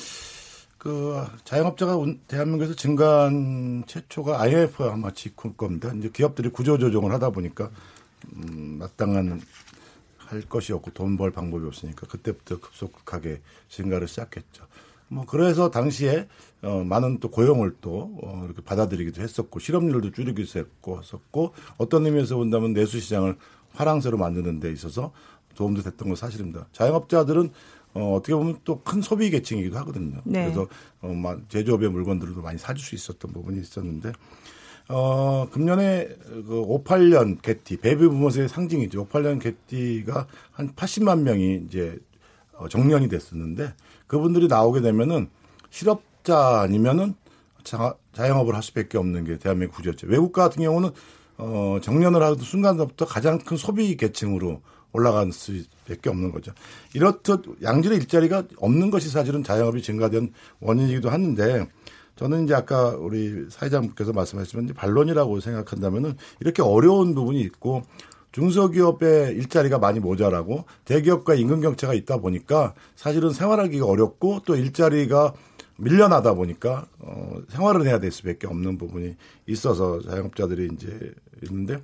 [0.79, 5.91] 그 자영업자가 대한민국에서 증가한 최초가 IMF 아마 직후 겁니다.
[5.93, 7.69] 이제 기업들이 구조 조정을 하다 보니까
[8.33, 9.41] 음, 마땅한
[10.17, 14.63] 할 것이 없고 돈 벌 방법이 없으니까 그때부터 급속하게 증가를 시작했죠.
[15.09, 16.29] 뭐 그래서 당시에
[16.61, 22.37] 어, 많은 또 고용을 또 어, 이렇게 받아들이기도 했었고 실업률도 줄이기도 했고 했었고 어떤 의미에서
[22.37, 23.35] 본다면 내수 시장을
[23.73, 25.11] 화랑새로 만드는 데 있어서
[25.55, 26.67] 도움도 됐던 건 사실입니다.
[26.71, 27.51] 자영업자들은
[27.93, 30.21] 어, 어떻게 보면 또 큰 소비 계층이기도 하거든요.
[30.23, 30.43] 네.
[30.45, 30.67] 그래서
[31.01, 34.11] 어, 막 제조업의 물건들도 많이 사줄 수 있었던 부분이 있었는데
[34.89, 36.07] 어, 금년에
[36.47, 39.07] 그 58년 개띠, 베이비 부모세의 상징이죠.
[39.07, 41.97] 58년 개띠가 한 80만 명이 이제
[42.53, 43.73] 어, 정년이 됐었는데
[44.07, 45.29] 그분들이 나오게 되면은
[45.69, 47.13] 실업자 아니면은
[47.63, 50.07] 자, 자영업을 할 수밖에 없는 게 대한민국 구조죠.
[50.07, 50.89] 외국 같은 경우는
[51.37, 56.51] 어, 정년을 하던 순간부터 가장 큰 소비 계층으로 올라갈 수밖에 없는 거죠.
[56.93, 61.67] 이렇듯 양질의 일자리가 없는 것이 사실은 자영업이 증가된 원인이기도 하는데
[62.15, 67.83] 저는 이제 아까 우리 사회자님께서 말씀하셨지만 반론이라고 생각한다면은 이렇게 어려운 부분이 있고
[68.31, 75.33] 중소기업의 일자리가 많이 모자라고 대기업과 임금 경차가 있다 보니까 사실은 생활하기가 어렵고 또 일자리가
[75.77, 79.15] 밀려나다 보니까 어 생활을 해야 될 수밖에 없는 부분이
[79.47, 81.81] 있어서 자영업자들이 이제 있는데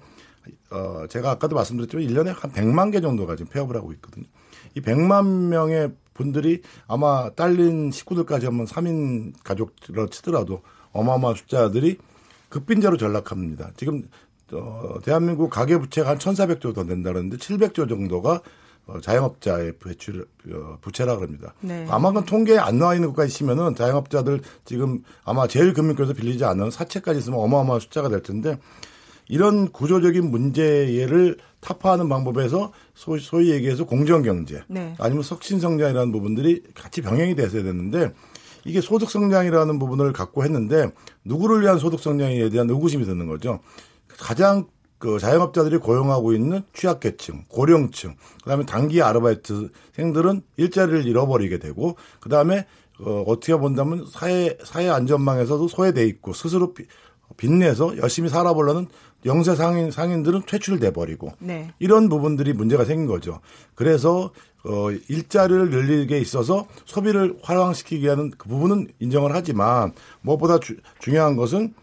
[0.71, 4.25] 어 제가 아까도 말씀드렸지만 1년에 한 100만 개 정도가 지금 폐업을 하고 있거든요.
[4.75, 11.97] 이 100만 명의 분들이 아마 딸린 식구들까지 한번 3인 가족으로 치더라도 어마어마한 숫자들이
[12.49, 13.71] 급빈자로 전락합니다.
[13.75, 14.03] 지금
[14.53, 18.41] 어, 대한민국 가계부채가 한 1,400조 더 된다는데 700조 정도가
[18.87, 21.53] 어, 자영업자의 배출 어, 부채라 그럽니다.
[21.61, 21.85] 네.
[21.89, 26.69] 아마 그 통계에 안 나와 있는 것까지 치면은 자영업자들 지금 아마 제일 금융권에서 빌리지 않은
[26.69, 28.59] 사채까지 있으면 어마어마한 숫자가 될 텐데
[29.27, 34.95] 이런 구조적인 문제를 타파하는 방법에서 소위, 소위 얘기해서 공정경제 네.
[34.99, 38.11] 아니면 혁신성장이라는 부분들이 같이 병행이 됐어야 되는데
[38.65, 40.89] 이게 소득성장이라는 부분을 갖고 했는데
[41.23, 43.59] 누구를 위한 소득성장에 대한 의구심이 드는 거죠.
[44.17, 52.65] 가장 그 자영업자들이 고용하고 있는 취약계층, 고령층, 그다음에 단기 아르바이트생들은 일자리를 잃어버리게 되고 그다음에
[52.99, 56.85] 어, 어떻게 본다면 사회 사회 안전망에서도 소외돼 있고 스스로 비-
[57.37, 58.87] 빚내서 열심히 살아보려는
[59.25, 61.71] 영세 상인 상인들은 퇴출돼 버리고 네.
[61.79, 63.39] 이런 부분들이 문제가 생긴 거죠.
[63.73, 64.31] 그래서
[64.63, 71.73] 어 일자리를 늘리게 있어서 소비를 활황시키게 하는 그 부분은 인정을 하지만 무엇보다 주- 중요한 것은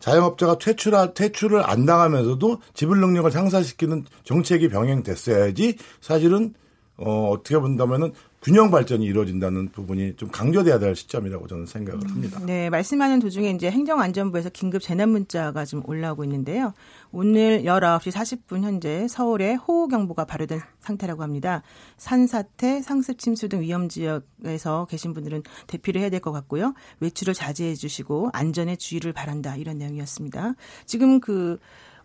[0.00, 6.54] 자영업자가 퇴출 퇴출을 안 당하면서도 지불 능력을 향상시키는 정책이 병행됐어야지 사실은
[6.96, 12.40] 어 어떻게 본다면은 균형 발전이 이루어진다는 부분이 좀 강조돼야 될 시점이라고 저는 생각을 합니다.
[12.46, 16.72] 네, 말씀하는 도중에 이제 행정안전부에서 긴급 재난 문자가 지금 올라오고 있는데요.
[17.12, 21.62] 오늘 19시 40분 현재 서울에 호우 경보가 발효된 상태라고 합니다.
[21.98, 26.74] 산사태, 상습 침수 등 위험 지역에서 계신 분들은 대피를 해야 될 것 같고요.
[27.00, 30.54] 외출을 자제해 주시고 안전에 주의를 바란다 이런 내용이었습니다.
[30.86, 31.58] 지금 그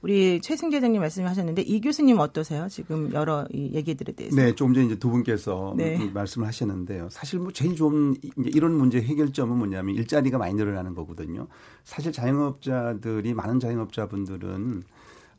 [0.05, 2.67] 우리 최승재 장님 말씀하셨는데 이 교수님 어떠세요?
[2.69, 4.35] 지금 여러 이 얘기들에 대해서.
[4.35, 5.97] 네, 조금 전에 이제 두 분께서 네.
[5.97, 7.09] 음, 말씀을 하셨는데요.
[7.09, 11.47] 사실 뭐 제일 좀 이제 이런 문제 해결점은 뭐냐면 일자리가 많이 늘어나는 거거든요.
[11.83, 14.83] 사실 자영업자들이 많은 자영업자분들은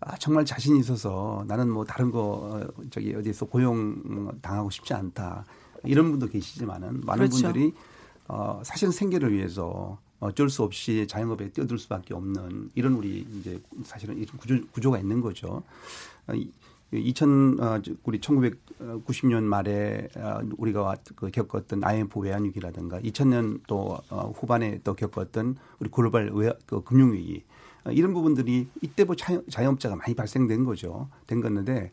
[0.01, 5.45] 아, 정말 자신 있어서 나는 뭐 다른 거 어, 저기 어디서 고용 당하고 싶지 않다.
[5.85, 7.41] 이런 분도 계시지만은 많은 그렇죠.
[7.41, 7.73] 분들이
[8.27, 14.17] 어, 사실 생계를 위해서 어쩔 수 없이 자영업에 뛰어들 수밖에 없는 이런 우리 이제 사실은
[14.17, 15.63] 이런 구조, 구조가 있는 거죠.
[16.27, 16.51] 어, 이-
[16.93, 23.99] 2000 어, 저, 우리 1990년 말에 어, 우리가 왔- 그 겪었던 IMF 외환위기라든가 2000년 또
[24.09, 27.43] 어, 후반에 또 겪었던 우리 글로벌 외, 그 금융위기
[27.85, 31.09] 어, 이런 부분들이 이때 뭐 자- 자영업자가 많이 발생된 거죠.
[31.27, 31.91] 된 건데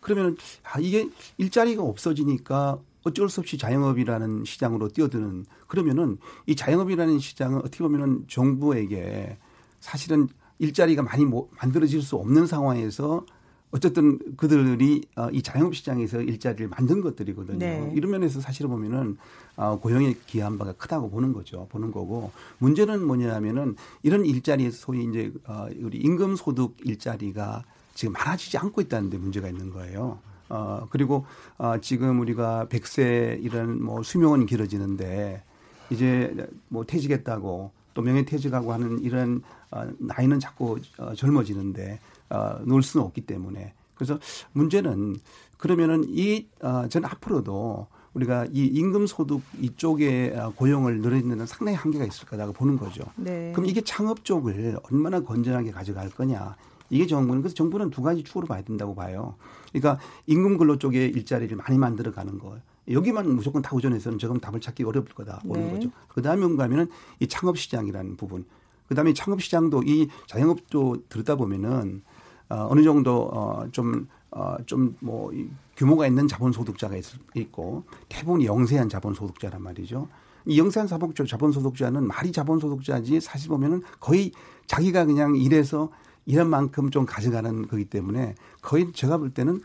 [0.00, 7.58] 그러면 아, 이게 일자리가 없어지니까 어쩔 수 없이 자영업이라는 시장으로 뛰어드는 그러면은 이 자영업이라는 시장은
[7.58, 9.38] 어떻게 보면은 정부에게
[9.78, 10.26] 사실은
[10.58, 13.24] 일자리가 많이 뭐 만들어질 수 없는 상황에서
[13.70, 17.58] 어쨌든 그들이 어, 이 자영업 시장에서 일자리를 만든 것들이거든요.
[17.58, 17.92] 네.
[17.94, 19.18] 이런 면에서 사실 보면은
[19.54, 21.68] 어, 고용에 기여한 바가 크다고 보는 거죠.
[21.70, 27.62] 보는 거고 문제는 뭐냐면은 이런 일자리 소위 이제 어, 우리 임금 소득 일자리가
[27.94, 30.18] 지금 많아지지 않고 있다는 데 문제가 있는 거예요.
[30.48, 31.26] 어, 그리고
[31.58, 35.42] 어, 지금 우리가 100세 이런 뭐 수명은 길어지는데
[35.90, 41.98] 이제 뭐 퇴직했다고 또 명예퇴직하고 하는 이런 어, 나이는 자꾸 어, 젊어지는데
[42.30, 44.18] 어, 놓을 수는 없기 때문에 그래서
[44.52, 45.16] 문제는
[45.56, 51.76] 그러면은 이 어, 저는 앞으로도 우리가 이 임금 소득 이쪽에 어, 고용을 늘리는 데는 상당히
[51.76, 53.04] 한계가 있을 거라고 보는 거죠.
[53.16, 53.52] 네.
[53.52, 56.56] 그럼 이게 창업 쪽을 얼마나 건전하게 가져갈 거냐.
[56.88, 59.34] 이게 정부는 그래서 정부는 두 가지 축으로 봐야 된다고 봐요.
[59.80, 62.58] 그러니까 임금 근로 쪽에 일자리를 많이 만들어 가는 거.
[62.90, 65.72] 여기만 무조건 다 우전해서는 조금 답을 찾기 어려울 거다 보는 네.
[65.72, 65.90] 거죠.
[66.08, 66.88] 그다음에 뭔가 하면은
[67.20, 68.44] 이 창업 시장이라는 부분.
[68.88, 72.02] 그다음에 창업 시장도 이 자영업도 들다 보면은
[72.48, 75.32] 어, 어느 정도 어, 좀 어 좀뭐
[75.76, 80.08] 규모가 있는 자본소득자가 있, 있고 대부분 영세한 자본소득자란 말이죠.
[80.44, 84.32] 이 영세한 자본, 자본소득자는 말이 자본소득자지 사실 보면은 거의
[84.66, 85.90] 자기가 그냥 일해서
[86.26, 89.62] 일한 만큼 좀 가져가는 거기 때문에 거의 제가 볼 때는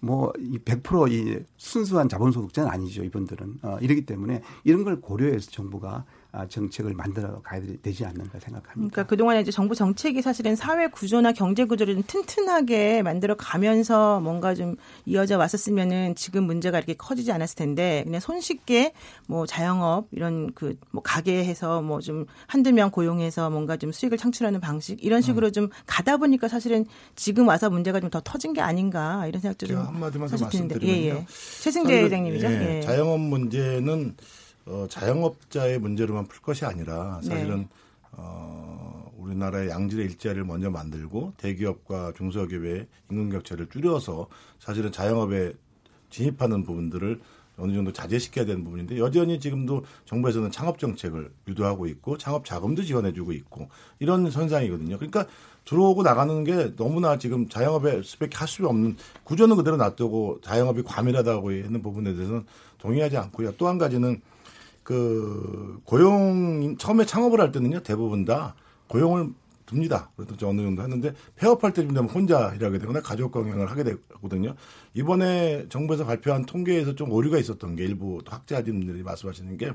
[0.00, 3.58] 뭐이 100%이 순수한 자본소득자는 아니죠 이분들은.
[3.62, 6.04] 어, 이러기 때문에 이런 걸 고려해서 정부가 아,
[6.48, 8.72] 정책을 만들어 가야 되지 않는가 생각합니다.
[8.74, 14.54] 그러니까 그동안 이제 정부 정책이 사실은 사회 구조나 경제 구조를 좀 튼튼하게 만들어 가면서 뭔가
[14.54, 18.92] 좀 이어져 왔었으면은 지금 문제가 이렇게 커지지 않았을 텐데 그냥 손쉽게
[19.26, 24.60] 뭐 자영업 이런 그 뭐 가게해서 뭐 좀 한두 명 고용해서 뭔가 좀 수익을 창출하는
[24.60, 25.52] 방식 이런 식으로 음.
[25.52, 26.84] 좀 가다 보니까 사실은
[27.16, 30.98] 지금 와서 문제가 좀 더 터진 게 아닌가 이런 생각도 좀 한마디만 더 말씀드리면요.
[31.00, 31.26] 예, 예.
[31.60, 32.46] 최승재 회장님이죠.
[32.46, 32.76] 예.
[32.76, 32.80] 예.
[32.82, 34.16] 자영업 문제는
[34.66, 37.68] 어, 자영업자의 문제로만 풀 것이 아니라 사실은 네.
[38.12, 45.52] 어, 우리나라의 양질의 일자리를 먼저 만들고 대기업과 중소기업의 임금 격차를 줄여서 사실은 자영업에
[46.10, 47.20] 진입하는 부분들을
[47.58, 53.32] 어느 정도 자제시켜야 되는 부분인데 여전히 지금도 정부에서는 창업 정책을 유도하고 있고 창업 자금도 지원해주고
[53.32, 54.96] 있고 이런 현상이거든요.
[54.96, 55.26] 그러니까
[55.64, 61.82] 들어오고 나가는 게 너무나 지금 자영업에 수밖에 할수 없는 구조는 그대로 놔두고 자영업이 과밀하다고 하는
[61.82, 62.44] 부분에 대해서는
[62.78, 63.52] 동의하지 않고요.
[63.56, 64.20] 또 한 가지는
[64.82, 68.54] 그 고용 처음에 창업을 할 때는요 대부분 다
[68.88, 69.30] 고용을
[69.72, 70.10] 둡니다.
[70.16, 74.54] 그래도 어느 정도 했는데 폐업할 때쯤 되면 혼자 일하게 되거나 가족 경영을 하게 되거든요.
[74.94, 79.72] 이번에 정부에서 발표한 통계에서 좀 오류가 있었던 게 일부 학자진들이 말씀하시는 게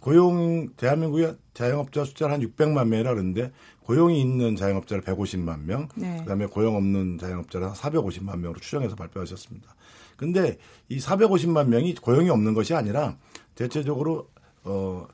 [0.00, 3.52] 고용 대한민국의 자영업자 숫자를 한 600만 명이라 그러는데
[3.84, 6.18] 고용이 있는 자영업자를 150만 명, 네.
[6.18, 9.74] 그다음에 고용 없는 자영업자를 450만 명으로 추정해서 발표하셨습니다.
[10.16, 13.16] 근데 이 450만 명이 고용이 없는 것이 아니라
[13.54, 14.28] 대체적으로
[14.64, 15.06] 어,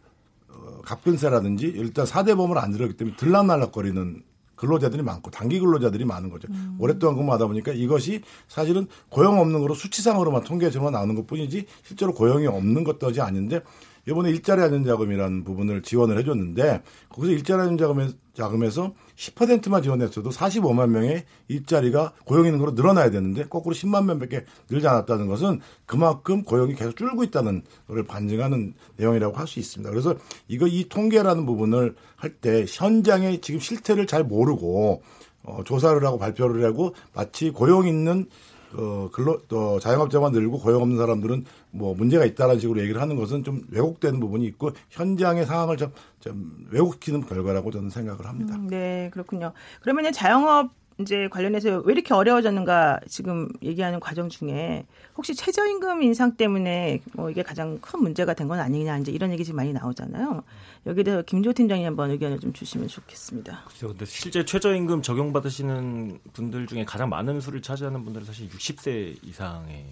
[0.48, 4.22] 어 갑근세라든지 일단 4대 보험을 안 들었기 때문에 들락날락거리는
[4.58, 6.48] 근로자들이 많고 단기 근로자들이 많은 거죠.
[6.50, 6.76] 음.
[6.78, 12.46] 오랫동안 근무하다 보니까 이것이 사실은 고용 없는 거로 수치상으로만 통계적으로 나오는 것 뿐이지 실제로 고용이
[12.46, 13.60] 없는 것도지 아닌데
[14.08, 22.12] 이번에 일자리 안전자금이라는 부분을 지원을 해줬는데 거기서 일자리 안전자금에 자금에서 10%만 지원했어도 45만 명의 일자리가
[22.24, 27.24] 고용 있는 걸로 늘어나야 되는데 거꾸로 10만 명밖에 늘지 않았다는 것은 그만큼 고용이 계속 줄고
[27.24, 29.90] 있다는 것을 반증하는 내용이라고 할 수 있습니다.
[29.90, 30.14] 그래서
[30.46, 35.02] 이거 이 통계라는 부분을 할 때 현장의 지금 실태를 잘 모르고
[35.42, 38.26] 어, 조사를 하고 발표를 하고 마치 고용 있는
[38.74, 43.44] 어, 근로, 또 자영업자만 늘고 고용 없는 사람들은 뭐 문제가 있다라는 식으로 얘기를 하는 것은
[43.44, 48.54] 좀 왜곡되는 부분이 있고 현장의 상황을 좀, 좀 왜곡시키는 결과라고 저는 생각을 합니다.
[48.56, 49.52] 음, 네, 그렇군요.
[49.80, 50.70] 그러면 자영업
[51.00, 54.84] 이제 관련해서 왜 이렇게 어려워졌는가 지금 얘기하는 과정 중에
[55.16, 59.44] 혹시 최저임금 인상 때문에 뭐 이게 가장 큰 문제가 된 건 아니냐 이제 이런 얘기
[59.44, 60.42] 지금 많이 나오잖아요.
[60.86, 63.64] 여기에 대해서 김조 팀장이 한번 의견을 좀 주시면 좋겠습니다.
[63.68, 69.22] 글쎄요, 근데 실제 최저임금 적용 받으시는 분들 중에 가장 많은 수를 차지하는 분들은 사실 60세
[69.22, 69.84] 이상의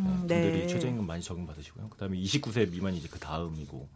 [0.00, 0.66] 음, 분들이 네.
[0.66, 1.88] 최저임금 많이 적용 받으시고요.
[1.90, 3.88] 그다음에 29세 미만이 이제 그 다음이고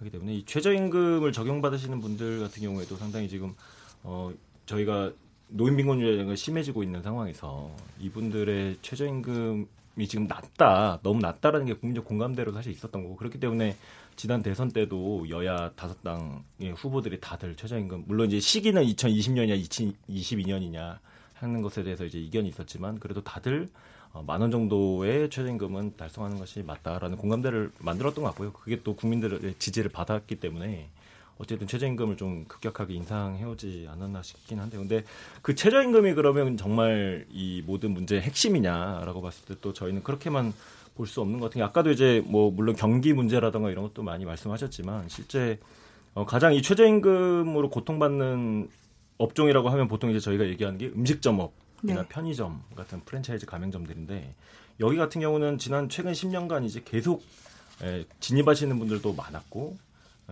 [0.00, 3.54] 하기 때문에 이 최저임금을 적용 받으시는 분들 같은 경우에도 상당히 지금
[4.02, 4.30] 어
[4.66, 5.12] 저희가
[5.48, 12.72] 노인 빈곤율이 심해지고 있는 상황에서 이분들의 최저임금이 지금 낮다, 너무 낮다라는 게 국민적 공감대로 사실
[12.72, 13.76] 있었던 거고 그렇기 때문에
[14.16, 19.62] 지난 대선 때도 여야 다섯 당의 후보들이 다들 최저임금 물론 이제 시기는 2020년이냐
[20.08, 20.98] 2022년이냐
[21.34, 23.68] 하는 것에 대해서 이제 이견이 있었지만 그래도 다들
[24.12, 28.52] 어, 만원 정도의 최저임금은 달성하는 것이 맞다라는 공감대를 만들었던 것 같고요.
[28.52, 30.88] 그게 또 국민들의 지지를 받았기 때문에
[31.38, 35.04] 어쨌든 최저임금을 좀 급격하게 인상해오지 않았나 싶긴 한데 근데
[35.42, 40.52] 그 최저임금이 그러면 정말 이 모든 문제의 핵심이냐라고 봤을 때 또 저희는 그렇게만
[40.96, 44.24] 볼 수 없는 것 같은 게 아까도 이제 뭐 물론 경기 문제라던가 이런 것도 많이
[44.24, 45.58] 말씀하셨지만 실제
[46.14, 48.70] 어 가장 이 최저임금으로 고통받는
[49.18, 51.52] 업종이라고 하면 보통 이제 저희가 얘기하는 게 음식점업
[51.84, 52.08] 이나 네.
[52.08, 54.34] 편의점 같은 프랜차이즈 가맹점들인데
[54.80, 57.22] 여기 같은 경우는 지난 최근 10년간 이제 계속
[57.82, 59.76] 에, 진입하시는 분들도 많았고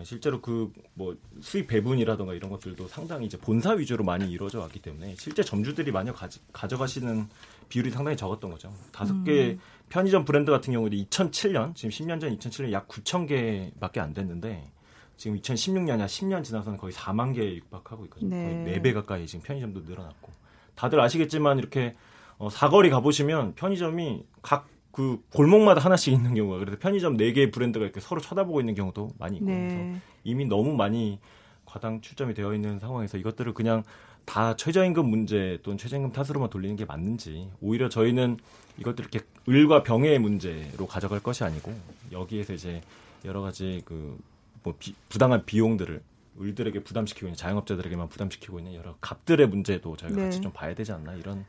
[0.02, 5.16] 실제로 그 뭐 수익 배분이라든가 이런 것들도 상당히 이제 본사 위주로 많이 이루어져 왔기 때문에
[5.18, 7.28] 실제 점주들이 많이 가지, 가져가시는
[7.68, 8.72] 비율이 상당히 적었던 거죠.
[8.92, 9.60] 다섯 개 음.
[9.88, 14.70] 편의점 브랜드 같은 경우도 2007년 지금 10년 전 2007년 약 9천 개밖에 안 됐는데
[15.16, 18.34] 지금 2016년이야 10년 지나서는 거의 4만 개에 육박하고 있거든요.
[18.36, 18.64] 네.
[18.64, 20.32] 거의 4배 가까이 지금 편의점도 늘어났고
[20.76, 21.94] 다들 아시겠지만 이렇게
[22.38, 27.84] 어, 사거리 가보시면 편의점이 각 그 골목마다 하나씩 있는 경우가 그래서 편의점 네 개의 브랜드가
[27.84, 29.68] 이렇게 서로 쳐다보고 있는 경우도 많이 있고 네.
[29.68, 31.18] 그래서 이미 너무 많이
[31.64, 33.82] 과당 출점이 되어 있는 상황에서 이것들을 그냥
[34.24, 38.38] 다 최저임금 문제 또는 최저임금 탓으로만 돌리는 게 맞는지 오히려 저희는
[38.78, 41.74] 이것들 이렇게 을과 병의 문제로 가져갈 것이 아니고
[42.12, 42.80] 여기에서 이제
[43.24, 44.18] 여러 가지 그
[44.64, 44.74] 뭐
[45.08, 46.02] 부당한 비용들을
[46.40, 50.24] 을들에게 부담시키고 있는 자영업자들에게만 부담시키고 있는 여러 값들의 문제도 저희가 네.
[50.24, 51.44] 같이 좀 봐야 되지 않나 이런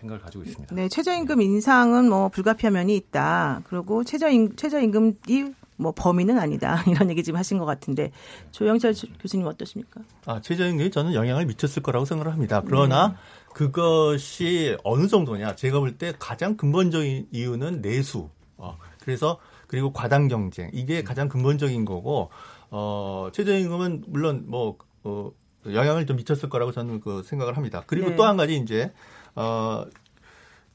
[0.00, 0.74] 생각을 가지고 있습니다.
[0.74, 3.62] 네, 최저임금 인상은 뭐 불가피한 면이 있다.
[3.64, 8.12] 그리고 최저임 최저임금이 뭐 범위는 아니다 이런 얘기 지금 하신 것 같은데
[8.50, 10.02] 조영철 교수님 어떠십니까?
[10.26, 12.62] 아 최저임금이 저는 영향을 미쳤을 거라고 생각을 합니다.
[12.66, 13.14] 그러나 네.
[13.54, 18.28] 그것이 어느 정도냐 제가 볼 때 가장 근본적인 이유는 내수.
[18.56, 22.30] 어, 그래서 그리고 과당 경쟁 이게 가장 근본적인 거고
[22.70, 25.32] 어, 최저임금은 물론 뭐 어,
[25.66, 27.82] 영향을 좀 미쳤을 거라고 저는 그 생각을 합니다.
[27.86, 28.16] 그리고 네.
[28.16, 28.92] 또한 가지 이제
[29.34, 29.84] 어,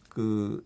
[0.10, 0.66] 그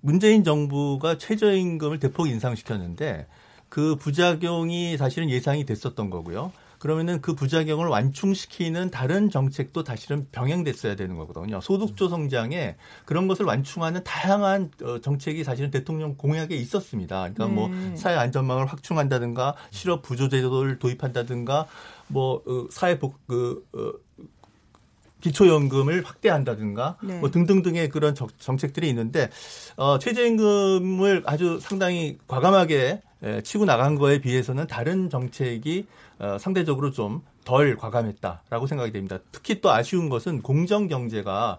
[0.00, 3.26] 문재인 정부가 최저임금을 대폭 인상시켰는데
[3.68, 6.52] 그 부작용이 사실은 예상이 됐었던 거고요.
[6.84, 11.62] 그러면은 그 부작용을 완충시키는 다른 정책도 사실은 병행됐어야 되는 거거든요.
[11.62, 17.20] 소득조 성장에 그런 것을 완충하는 다양한 어, 정책이 사실은 대통령 공약에 있었습니다.
[17.20, 17.74] 그러니까 뭐 네.
[17.74, 21.66] 뭐 사회 안전망을 확충한다든가 실업 부조 제도를 도입한다든가
[22.08, 23.92] 뭐 어, 사회 복 그, 어,
[25.24, 27.18] 기초연금을 확대한다든가 네.
[27.18, 29.30] 뭐 등등등의 그런 정책들이 있는데
[29.76, 35.86] 어, 최저임금을 아주 상당히 과감하게 에, 치고 나간 거에 비해서는 다른 정책이
[36.18, 39.18] 어, 상대적으로 좀 덜 과감했다라고 생각이 됩니다.
[39.30, 41.58] 특히 또 아쉬운 것은 공정 경제가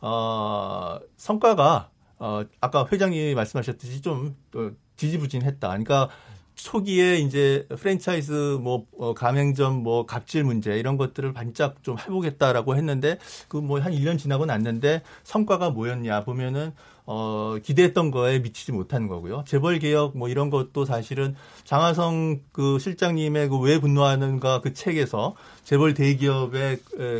[0.00, 5.66] 어, 성과가 어, 아까 회장님이 말씀하셨듯이 좀 어, 지지부진했다.
[5.68, 6.08] 그러니까
[6.54, 13.18] 초기에 이제 프랜차이즈 뭐 어, 가맹점 뭐 갑질 문제 이런 것들을 반짝 좀 해보겠다라고 했는데
[13.48, 16.72] 그 뭐 한 1년 지나고 났는데 성과가 뭐였냐 보면은
[17.04, 19.44] 어 기대했던 거에 미치지 못한 거고요.
[19.46, 21.34] 재벌 개혁 뭐 이런 것도 사실은
[21.64, 25.34] 장하성 그 실장님의 그 왜 분노하는가 그 책에서
[25.64, 26.78] 재벌 대기업의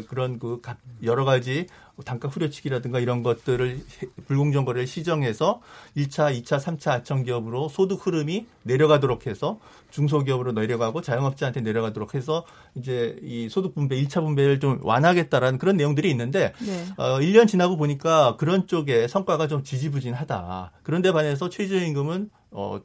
[0.09, 0.61] 그런 그
[1.03, 1.66] 여러 가지
[2.05, 3.81] 단가 후려치기라든가 이런 것들을
[4.27, 5.61] 불공정 거래를 시정해서
[5.97, 9.61] 1차, 2차, 3차 하청 기업으로 소득 흐름이 내려가도록 해서
[9.93, 16.11] 중소기업으로 내려가고 자영업자한테 내려가도록 해서 이제 이 소득 분배, 1차 분배를 좀 완화하겠다라는 그런 내용들이
[16.11, 16.85] 있는데 네.
[16.97, 20.73] 어 1년 지나고 보니까 그런 쪽에 성과가 좀 지지부진하다.
[20.83, 22.81] 그런데 반해서 최저임금은 어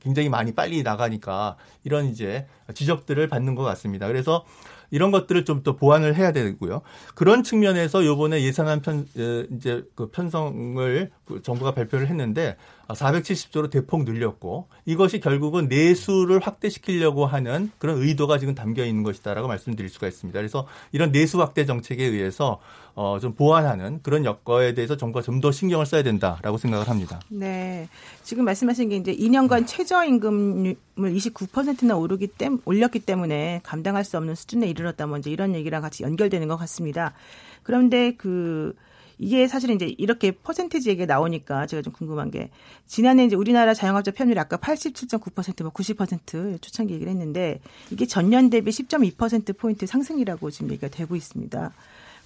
[0.00, 4.06] 굉장히 많이 빨리 나가니까 이런 이제 지적들을 받는 것 같습니다.
[4.06, 4.44] 그래서
[4.90, 6.82] 이런 것들을 좀 더 보완을 해야 되고요.
[7.14, 9.06] 그런 측면에서 요번에 예산안 편
[9.50, 12.56] 이제 그 편성을 그 정부가 발표를 했는데
[12.88, 19.88] 470조로 대폭 늘렸고 이것이 결국은 내수를 확대시키려고 하는 그런 의도가 지금 담겨 있는 것이다라고 말씀드릴
[19.88, 20.38] 수가 있습니다.
[20.38, 22.60] 그래서 이런 내수 확대 정책에 의해서
[22.96, 27.20] 어, 좀 보완하는 그런 여건에 대해서 정부가 좀 더 신경을 써야 된다라고 생각을 합니다.
[27.28, 27.88] 네.
[28.22, 34.68] 지금 말씀하신 게 이제 2년간 최저임금을 29%나 오르기 때 올렸기 때문에 감당할 수 없는 수준에
[34.68, 37.12] 이르렀다 뭐 이제 이런 얘기랑 같이 연결되는 것 같습니다.
[37.62, 38.74] 그런데 그
[39.18, 42.50] 이게 사실은 이제 이렇게 퍼센테지 얘기가 나오니까 제가 좀 궁금한 게
[42.86, 49.56] 지난해 이제 우리나라 자영업자 편율이 아까 87.9%뭐 90% 초창기 얘기를 했는데 이게 전년 대비 10.2%
[49.56, 51.72] 포인트 상승이라고 지금 얘기가 되고 있습니다.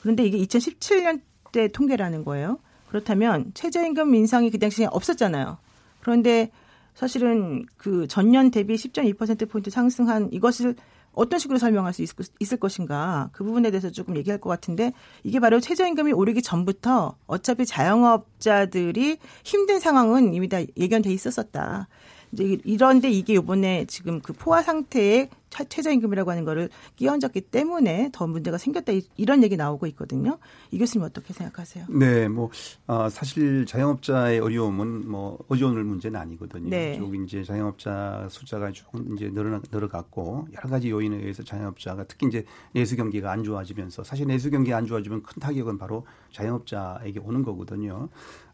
[0.00, 1.20] 그런데 이게 2017년
[1.52, 2.58] 때 통계라는 거예요.
[2.88, 5.58] 그렇다면 최저임금 인상이 그 당시에 없었잖아요.
[6.00, 6.50] 그런데
[6.94, 10.74] 사실은 그 전년 대비 10.2% 포인트 상승한 이것을
[11.18, 14.92] 어떤 식으로 설명할 수 있을, 것인가 그 부분에 대해서 조금 얘기할 것 같은데
[15.24, 21.88] 이게 바로 최저임금이 오르기 전부터 어차피 자영업자들이 힘든 상황은 이미 다 예견돼 있었었다.
[22.32, 28.58] 이제 이런데 이게 요번에 지금 그 포화 상태에 최저임금이라고 하는 거를 끼얹었기 때문에 더 문제가
[28.58, 30.38] 생겼다 이런 얘기 나오고 있거든요.
[30.70, 31.86] 이 교수님 어떻게 생각하세요?
[31.88, 32.50] 네, 뭐
[32.86, 36.68] 어, 사실 자영업자의 어려움은 뭐 어려운 문제는 아니거든요.
[36.68, 36.96] 네.
[36.98, 42.44] 쭉 이제 자영업자 숫자가 쭉 이제 늘어 늘어갔고 여러 가지 요인에 의해서 자영업자가 특히 이제
[42.72, 48.08] 내수 경기가 안 좋아지면서 사실 내수 경기가 안 좋아지면 큰 타격은 바로 자영업자에게 오는 거거든요.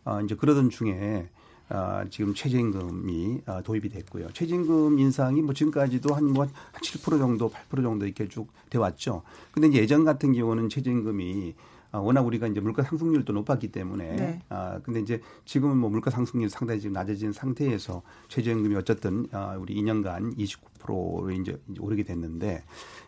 [0.05, 1.29] 어, 이제 그러던 중에
[1.69, 4.29] 아, 지금 최저임금이 아, 도입이 됐고요.
[4.33, 9.23] 최저임금 인상이 뭐 지금까지도 한 뭐 한 7% 정도, 8% 정도 이렇게 쭉 돼 왔죠.
[9.53, 11.55] 근데 예전 같은 경우는 최저임금이
[11.95, 14.43] 아, 워낙 우리가 이제 물가 상승률도 높았기 때문에 네.
[14.49, 19.81] 아 근데 이제 지금은 뭐 물가 상승률 상당히 지금 낮아진 상태에서 최저임금이 어쨌든 아, 우리
[19.81, 22.65] 2년간 29%로 이제 오르게 됐는데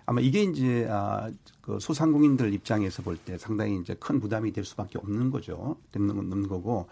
[0.07, 1.29] 아마 이게 이제 아,
[1.61, 5.77] 그 소상공인들 입장에서 볼 때 상당히 이제 큰 부담이 될 수밖에 없는 거죠.
[5.91, 6.87] 되는 거고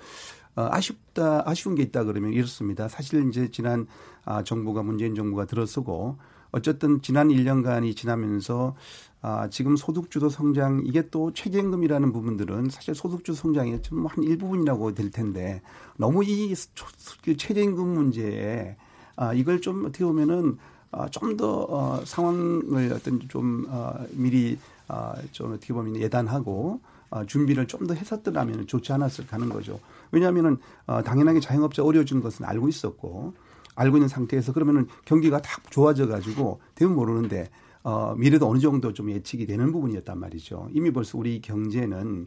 [0.56, 2.88] 어, 아쉽다, 아쉬운 게 있다 그러면 이렇습니다.
[2.88, 3.86] 사실 이제 지난
[4.24, 6.18] 아, 정부가 문재인 정부가 들어서고
[6.54, 8.76] 어쨌든 지난 1년간이 지나면서
[9.22, 15.10] 아, 지금 소득주도 성장 이게 또 최저임금이라는 부분들은 사실 소득주도 성장의 좀 한 일부분이라고 될
[15.10, 15.62] 텐데
[15.96, 18.76] 너무 이그 최저임금 문제에
[19.16, 20.58] 아, 이걸 좀 어떻게 보면은
[20.92, 26.80] 아, 좀더 어, 상황을 어떤 좀 어, 미리 아, 좀 어떻게 보면 예단하고
[27.10, 29.80] 어, 준비를 좀 더 했었더라면 좋지 않았을까 하는 거죠.
[30.12, 33.34] 왜냐하면은 어, 당연하게 자영업자 어려워진 것은 알고 있었고
[33.74, 37.50] 알고 있는 상태에서 그러면은 경기가 딱 좋아져 가지고 되면 모르는데
[37.82, 40.68] 어, 미래도 어느 정도 좀 예측이 되는 부분이었단 말이죠.
[40.72, 42.26] 이미 벌써 우리 경제는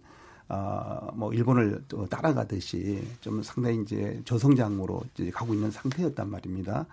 [0.50, 6.86] 어 뭐 일본을 또 따라가듯이 좀 상당히 이제 저성장으로 이제 가고 있는 상태였단 말입니다.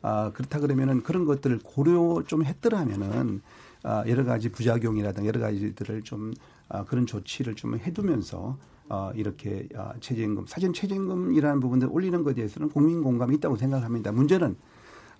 [0.00, 3.42] 아 그렇다 그러면은 그런 것들을 고려 좀 했더라면은
[3.82, 6.32] 아 여러 가지 부작용이라든가 여러 가지들을 좀
[6.68, 8.56] 아, 그런 조치를 좀 해두면서
[8.88, 14.12] 어, 이렇게 어, 최저임금, 사실 최저임금이라는 부분들 올리는 것에 대해서는 국민 공감이 있다고 생각합니다.
[14.12, 14.56] 문제는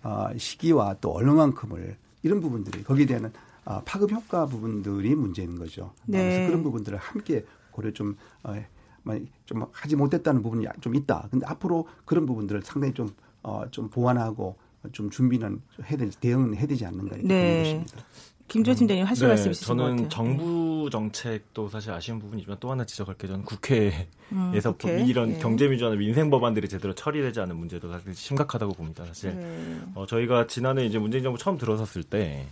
[0.03, 3.33] 어, 시기와 또 얼마만큼을 이런 부분들이 거기에 대한
[3.65, 5.93] 어, 파급 효과 부분들이 문제인 거죠.
[6.07, 6.19] 네.
[6.19, 8.55] 그래서 그런 부분들을 함께 고려 좀, 어,
[9.47, 11.29] 좀 하지 못했다는 부분이 좀 있다.
[11.31, 13.09] 근데 앞으로 그런 부분들을 상당히 좀,
[13.43, 14.57] 어, 좀 보완하고
[14.93, 17.17] 좀 준비는 해야 되지, 대응은 해야 되지 않는가.
[17.23, 17.63] 네.
[17.63, 18.05] 것입니다.
[18.49, 19.97] 김조현 팀장님 하실 말씀 있으신 것 같아요.
[19.97, 20.09] 네, 네.
[20.09, 25.05] 저는 정부 정책도 사실 아쉬운 부분이지만 또 하나 지적할 게 저는 국회에서 음, 국회.
[25.05, 25.39] 이런 예.
[25.39, 29.05] 경제 민주화나 민생 법안들이 제대로 처리되지 않는 문제도 사실 심각하다고 봅니다.
[29.07, 29.81] 사실 네.
[29.95, 32.47] 어, 저희가 지난해 이제 문재인 정부 처음 들어섰을 때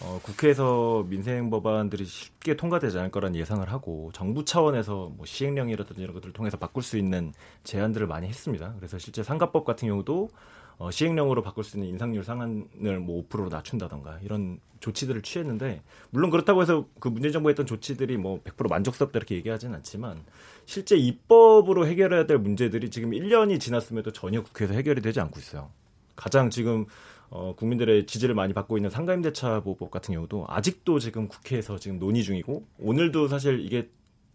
[0.00, 6.14] 어, 국회에서 민생 법안들이 쉽게 통과되지 않을 거란 예상을 하고 정부 차원에서 뭐 시행령이라든지 이런
[6.14, 7.32] 것들을 통해서 바꿀 수 있는
[7.64, 8.74] 제안들을 많이 했습니다.
[8.76, 10.30] 그래서 실제 상가법 같은 경우도
[10.78, 16.62] 어, 시행령으로 바꿀 수 있는 인상률 상한을 뭐 5%로 낮춘다던가 이런 조치들을 취했는데 물론 그렇다고
[16.62, 20.22] 해서 그 문재인 정부가 했던 조치들이 뭐 100% 만족스럽다 이렇게 얘기하지는 않지만
[20.66, 25.70] 실제 입법으로 해결해야 될 문제들이 지금 1년이 지났음에도 전혀 국회에서 해결이 되지 않고 있어요.
[26.14, 26.86] 가장 지금
[27.30, 32.22] 어, 국민들의 지지를 많이 받고 있는 상가임대차 보호법 같은 경우도 아직도 지금 국회에서 지금 논의
[32.22, 33.90] 중이고 오늘도 사실 이게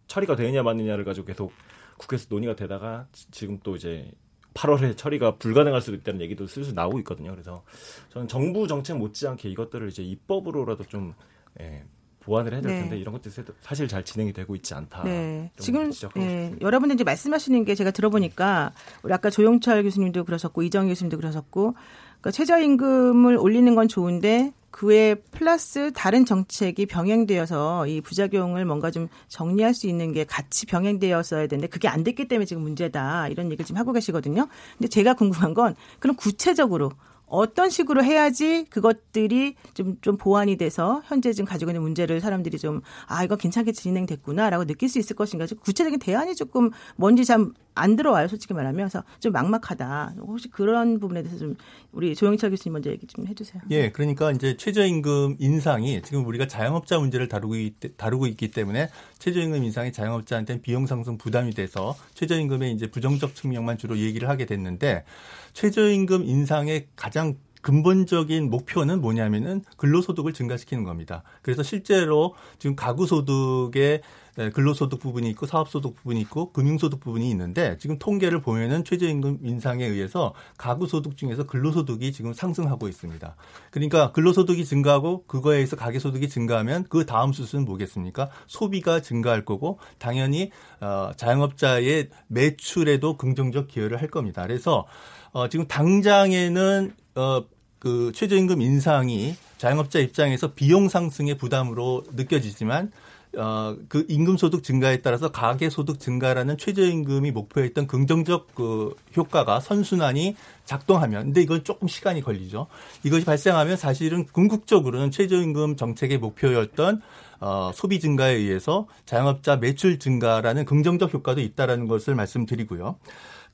[0.07, 1.53] 처리가 되느냐 마느냐를 가지고 계속
[1.97, 4.11] 국회에서 논의가 되다가 지- 지금 또 이제
[4.53, 7.31] 8월에 처리가 불가능할 수도 있다는 얘기도 슬슬 나오고 있거든요.
[7.31, 7.63] 그래서
[8.09, 11.13] 저는 정부 정책 못지않게 이것들을 이제 입법으로라도 좀
[11.59, 11.83] 예,
[12.23, 12.79] 보완을 해야 될 네.
[12.81, 15.03] 텐데 이런 것들이 사실 잘 진행이 되고 있지 않다.
[15.03, 15.51] 네.
[15.57, 16.57] 좀 지금 싶습니다.
[16.61, 18.71] 여러분들 이제 말씀하시는 게 제가 들어보니까
[19.03, 21.75] 우리 아까 조용철 교수님도 그러셨고 이정 교수님도 그러셨고
[22.23, 29.73] 그러니까 최저임금을 올리는 건 좋은데 그에 플러스 다른 정책이 병행되어서 이 부작용을 뭔가 좀 정리할
[29.73, 33.77] 수 있는 게 같이 병행되었어야 되는데 그게 안 됐기 때문에 지금 문제다 이런 얘기를 지금
[33.77, 34.47] 하고 계시거든요.
[34.77, 36.91] 근데 제가 궁금한 건 그럼 구체적으로
[37.25, 42.81] 어떤 식으로 해야지 그것들이 좀, 좀 보완이 돼서 현재 지금 가지고 있는 문제를 사람들이 좀,
[43.07, 45.47] 아, 이거 괜찮게 진행됐구나라고 느낄 수 있을 것인가.
[45.47, 48.89] 좀 구체적인 대안이 조금 뭔지 참안 들어와요, 솔직히 말하면.
[48.89, 50.15] 그래서 좀 막막하다.
[50.19, 51.55] 혹시 그런 부분에 대해서 좀
[51.91, 53.61] 우리 조영철 교수님 먼저 얘기 좀 해주세요.
[53.71, 59.63] 예, 그러니까 이제 최저임금 인상이 지금 우리가 자영업자 문제를 다루고, 있, 다루고 있기 때문에 최저임금
[59.63, 65.05] 인상이 자영업자한테는 비용 상승 부담이 돼서 최저임금의 이제 부정적 측면만 주로 얘기를 하게 됐는데
[65.53, 71.23] 최저임금 인상의 가장 근본적인 목표는 뭐냐면은 근로소득을 증가시키는 겁니다.
[71.41, 74.01] 그래서 실제로 지금 가구소득의 네,
[74.35, 80.33] 근로소득 부분이 있고 사업소득 부분이 있고 금융소득 부분이 있는데 지금 통계를 보면은 최저임금 인상에 의해서
[80.57, 83.35] 가구소득 중에서 근로소득이 지금 상승하고 있습니다.
[83.69, 88.29] 그러니까 근로소득이 증가하고 그거에 의해서 가계소득이 증가하면 그 다음 수순은 뭐겠습니까?
[88.47, 90.49] 소비가 증가할 거고 당연히
[90.81, 94.41] 어, 자영업자의 매출에도 긍정적 기여를 할 겁니다.
[94.43, 94.87] 그래서
[95.31, 97.43] 어, 지금 당장에는 어,
[97.79, 102.91] 그 최저임금 인상이 자영업자 입장에서 비용 상승의 부담으로 느껴지지만
[103.37, 110.35] 어, 그 임금 소득 증가에 따라서 가계 소득 증가라는 최저임금이 목표했던 긍정적 그 효과가 선순환이
[110.65, 112.67] 작동하면 근데 이건 조금 시간이 걸리죠.
[113.03, 117.01] 이것이 발생하면 사실은 궁극적으로는 최저임금 정책의 목표였던
[117.39, 122.97] 어, 소비 증가에 의해서 자영업자 매출 증가라는 긍정적 효과도 있다라는 것을 말씀드리고요.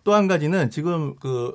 [0.03, 1.53] 또 한 가지는 지금 그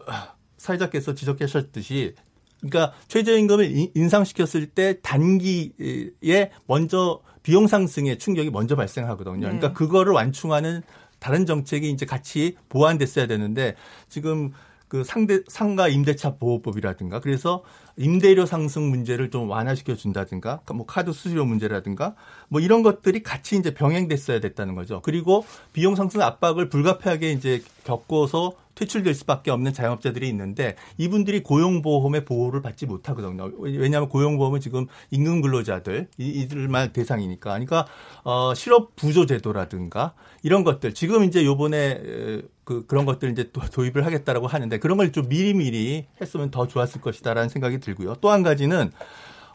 [0.58, 2.14] 사회자께서 지적하셨듯이
[2.60, 9.38] 그러니까 최저임금을 인- 인상시켰을 때 단기에 먼저 비용 상승의 충격이 먼저 발생하거든요.
[9.38, 9.74] 그러니까 네.
[9.74, 10.82] 그거를 완충하는
[11.20, 13.76] 다른 정책이 이제 같이 보완됐어야 되는데
[14.08, 14.52] 지금
[14.88, 17.62] 그 상대 상가 임대차 보호법이라든가 그래서
[17.96, 22.14] 임대료 상승 문제를 좀 완화시켜 준다든가 뭐 카드 수수료 문제라든가
[22.48, 25.00] 뭐 이런 것들이 같이 이제 병행됐어야 됐다는 거죠.
[25.02, 32.62] 그리고 비용 상승 압박을 불가피하게 이제 겪어서 퇴출될 수밖에 없는 자영업자들이 있는데 이분들이 고용보험의 보호를
[32.62, 33.50] 받지 못하거든요.
[33.60, 37.50] 왜냐하면 고용보험은 지금 임금 근로자들 이- 이들만 대상이니까.
[37.50, 37.86] 그러니까
[38.24, 43.60] 어 실업 부조 제도라든가 이런 것들 지금 이제 요번에 에, 그 그런 것들 이제 또
[43.60, 48.14] 도입을 하겠다라고 하는데 그런 걸 좀 미리미리 했으면 더 좋았을 것이다라는 생각이 들고요.
[48.20, 48.90] 또 한 가지는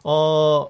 [0.04, 0.68] 어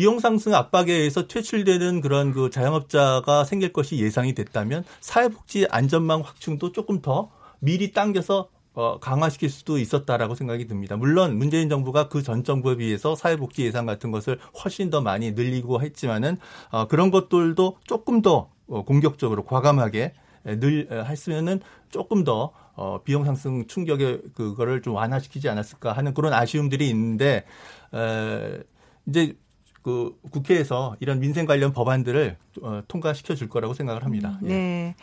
[0.00, 6.72] 비용 상승 압박에 의해서 퇴출되는 그런 그 자영업자가 생길 것이 예상이 됐다면 사회복지 안전망 확충도
[6.72, 10.96] 조금 더 미리 당겨서 어, 강화시킬 수도 있었다라고 생각이 듭니다.
[10.96, 15.82] 물론 문재인 정부가 그 전 정부에 비해서 사회복지 예산 같은 것을 훨씬 더 많이 늘리고
[15.82, 16.38] 했지만은
[16.70, 20.14] 어, 그런 것들도 조금 더 어, 공격적으로 과감하게
[20.46, 26.14] 에, 늘 에, 했으면은 조금 더 어, 비용 상승 충격의 그거를 좀 완화시키지 않았을까 하는
[26.14, 27.44] 그런 아쉬움들이 있는데
[27.92, 28.62] 에,
[29.06, 29.36] 이제
[29.82, 34.38] 그 국회에서 이런 민생 관련 법안들을 어, 통과시켜 줄 거라고 생각을 합니다.
[34.44, 34.48] 예.
[34.48, 34.94] 네.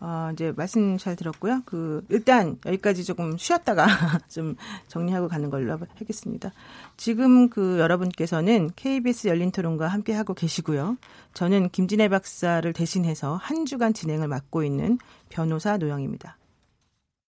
[0.00, 1.62] 어, 이제 말씀 잘 들었고요.
[1.64, 3.86] 그 일단 여기까지 조금 쉬었다가
[4.28, 4.54] 좀
[4.88, 6.52] 정리하고 가는 걸로 하겠습니다.
[6.98, 10.98] 지금 그 여러분께서는 KBS 열린 토론과 함께 하고 계시고요.
[11.32, 14.98] 저는 김진애 박사를 대신해서 한 주간 진행을 맡고 있는
[15.30, 16.36] 변호사 노영입니다.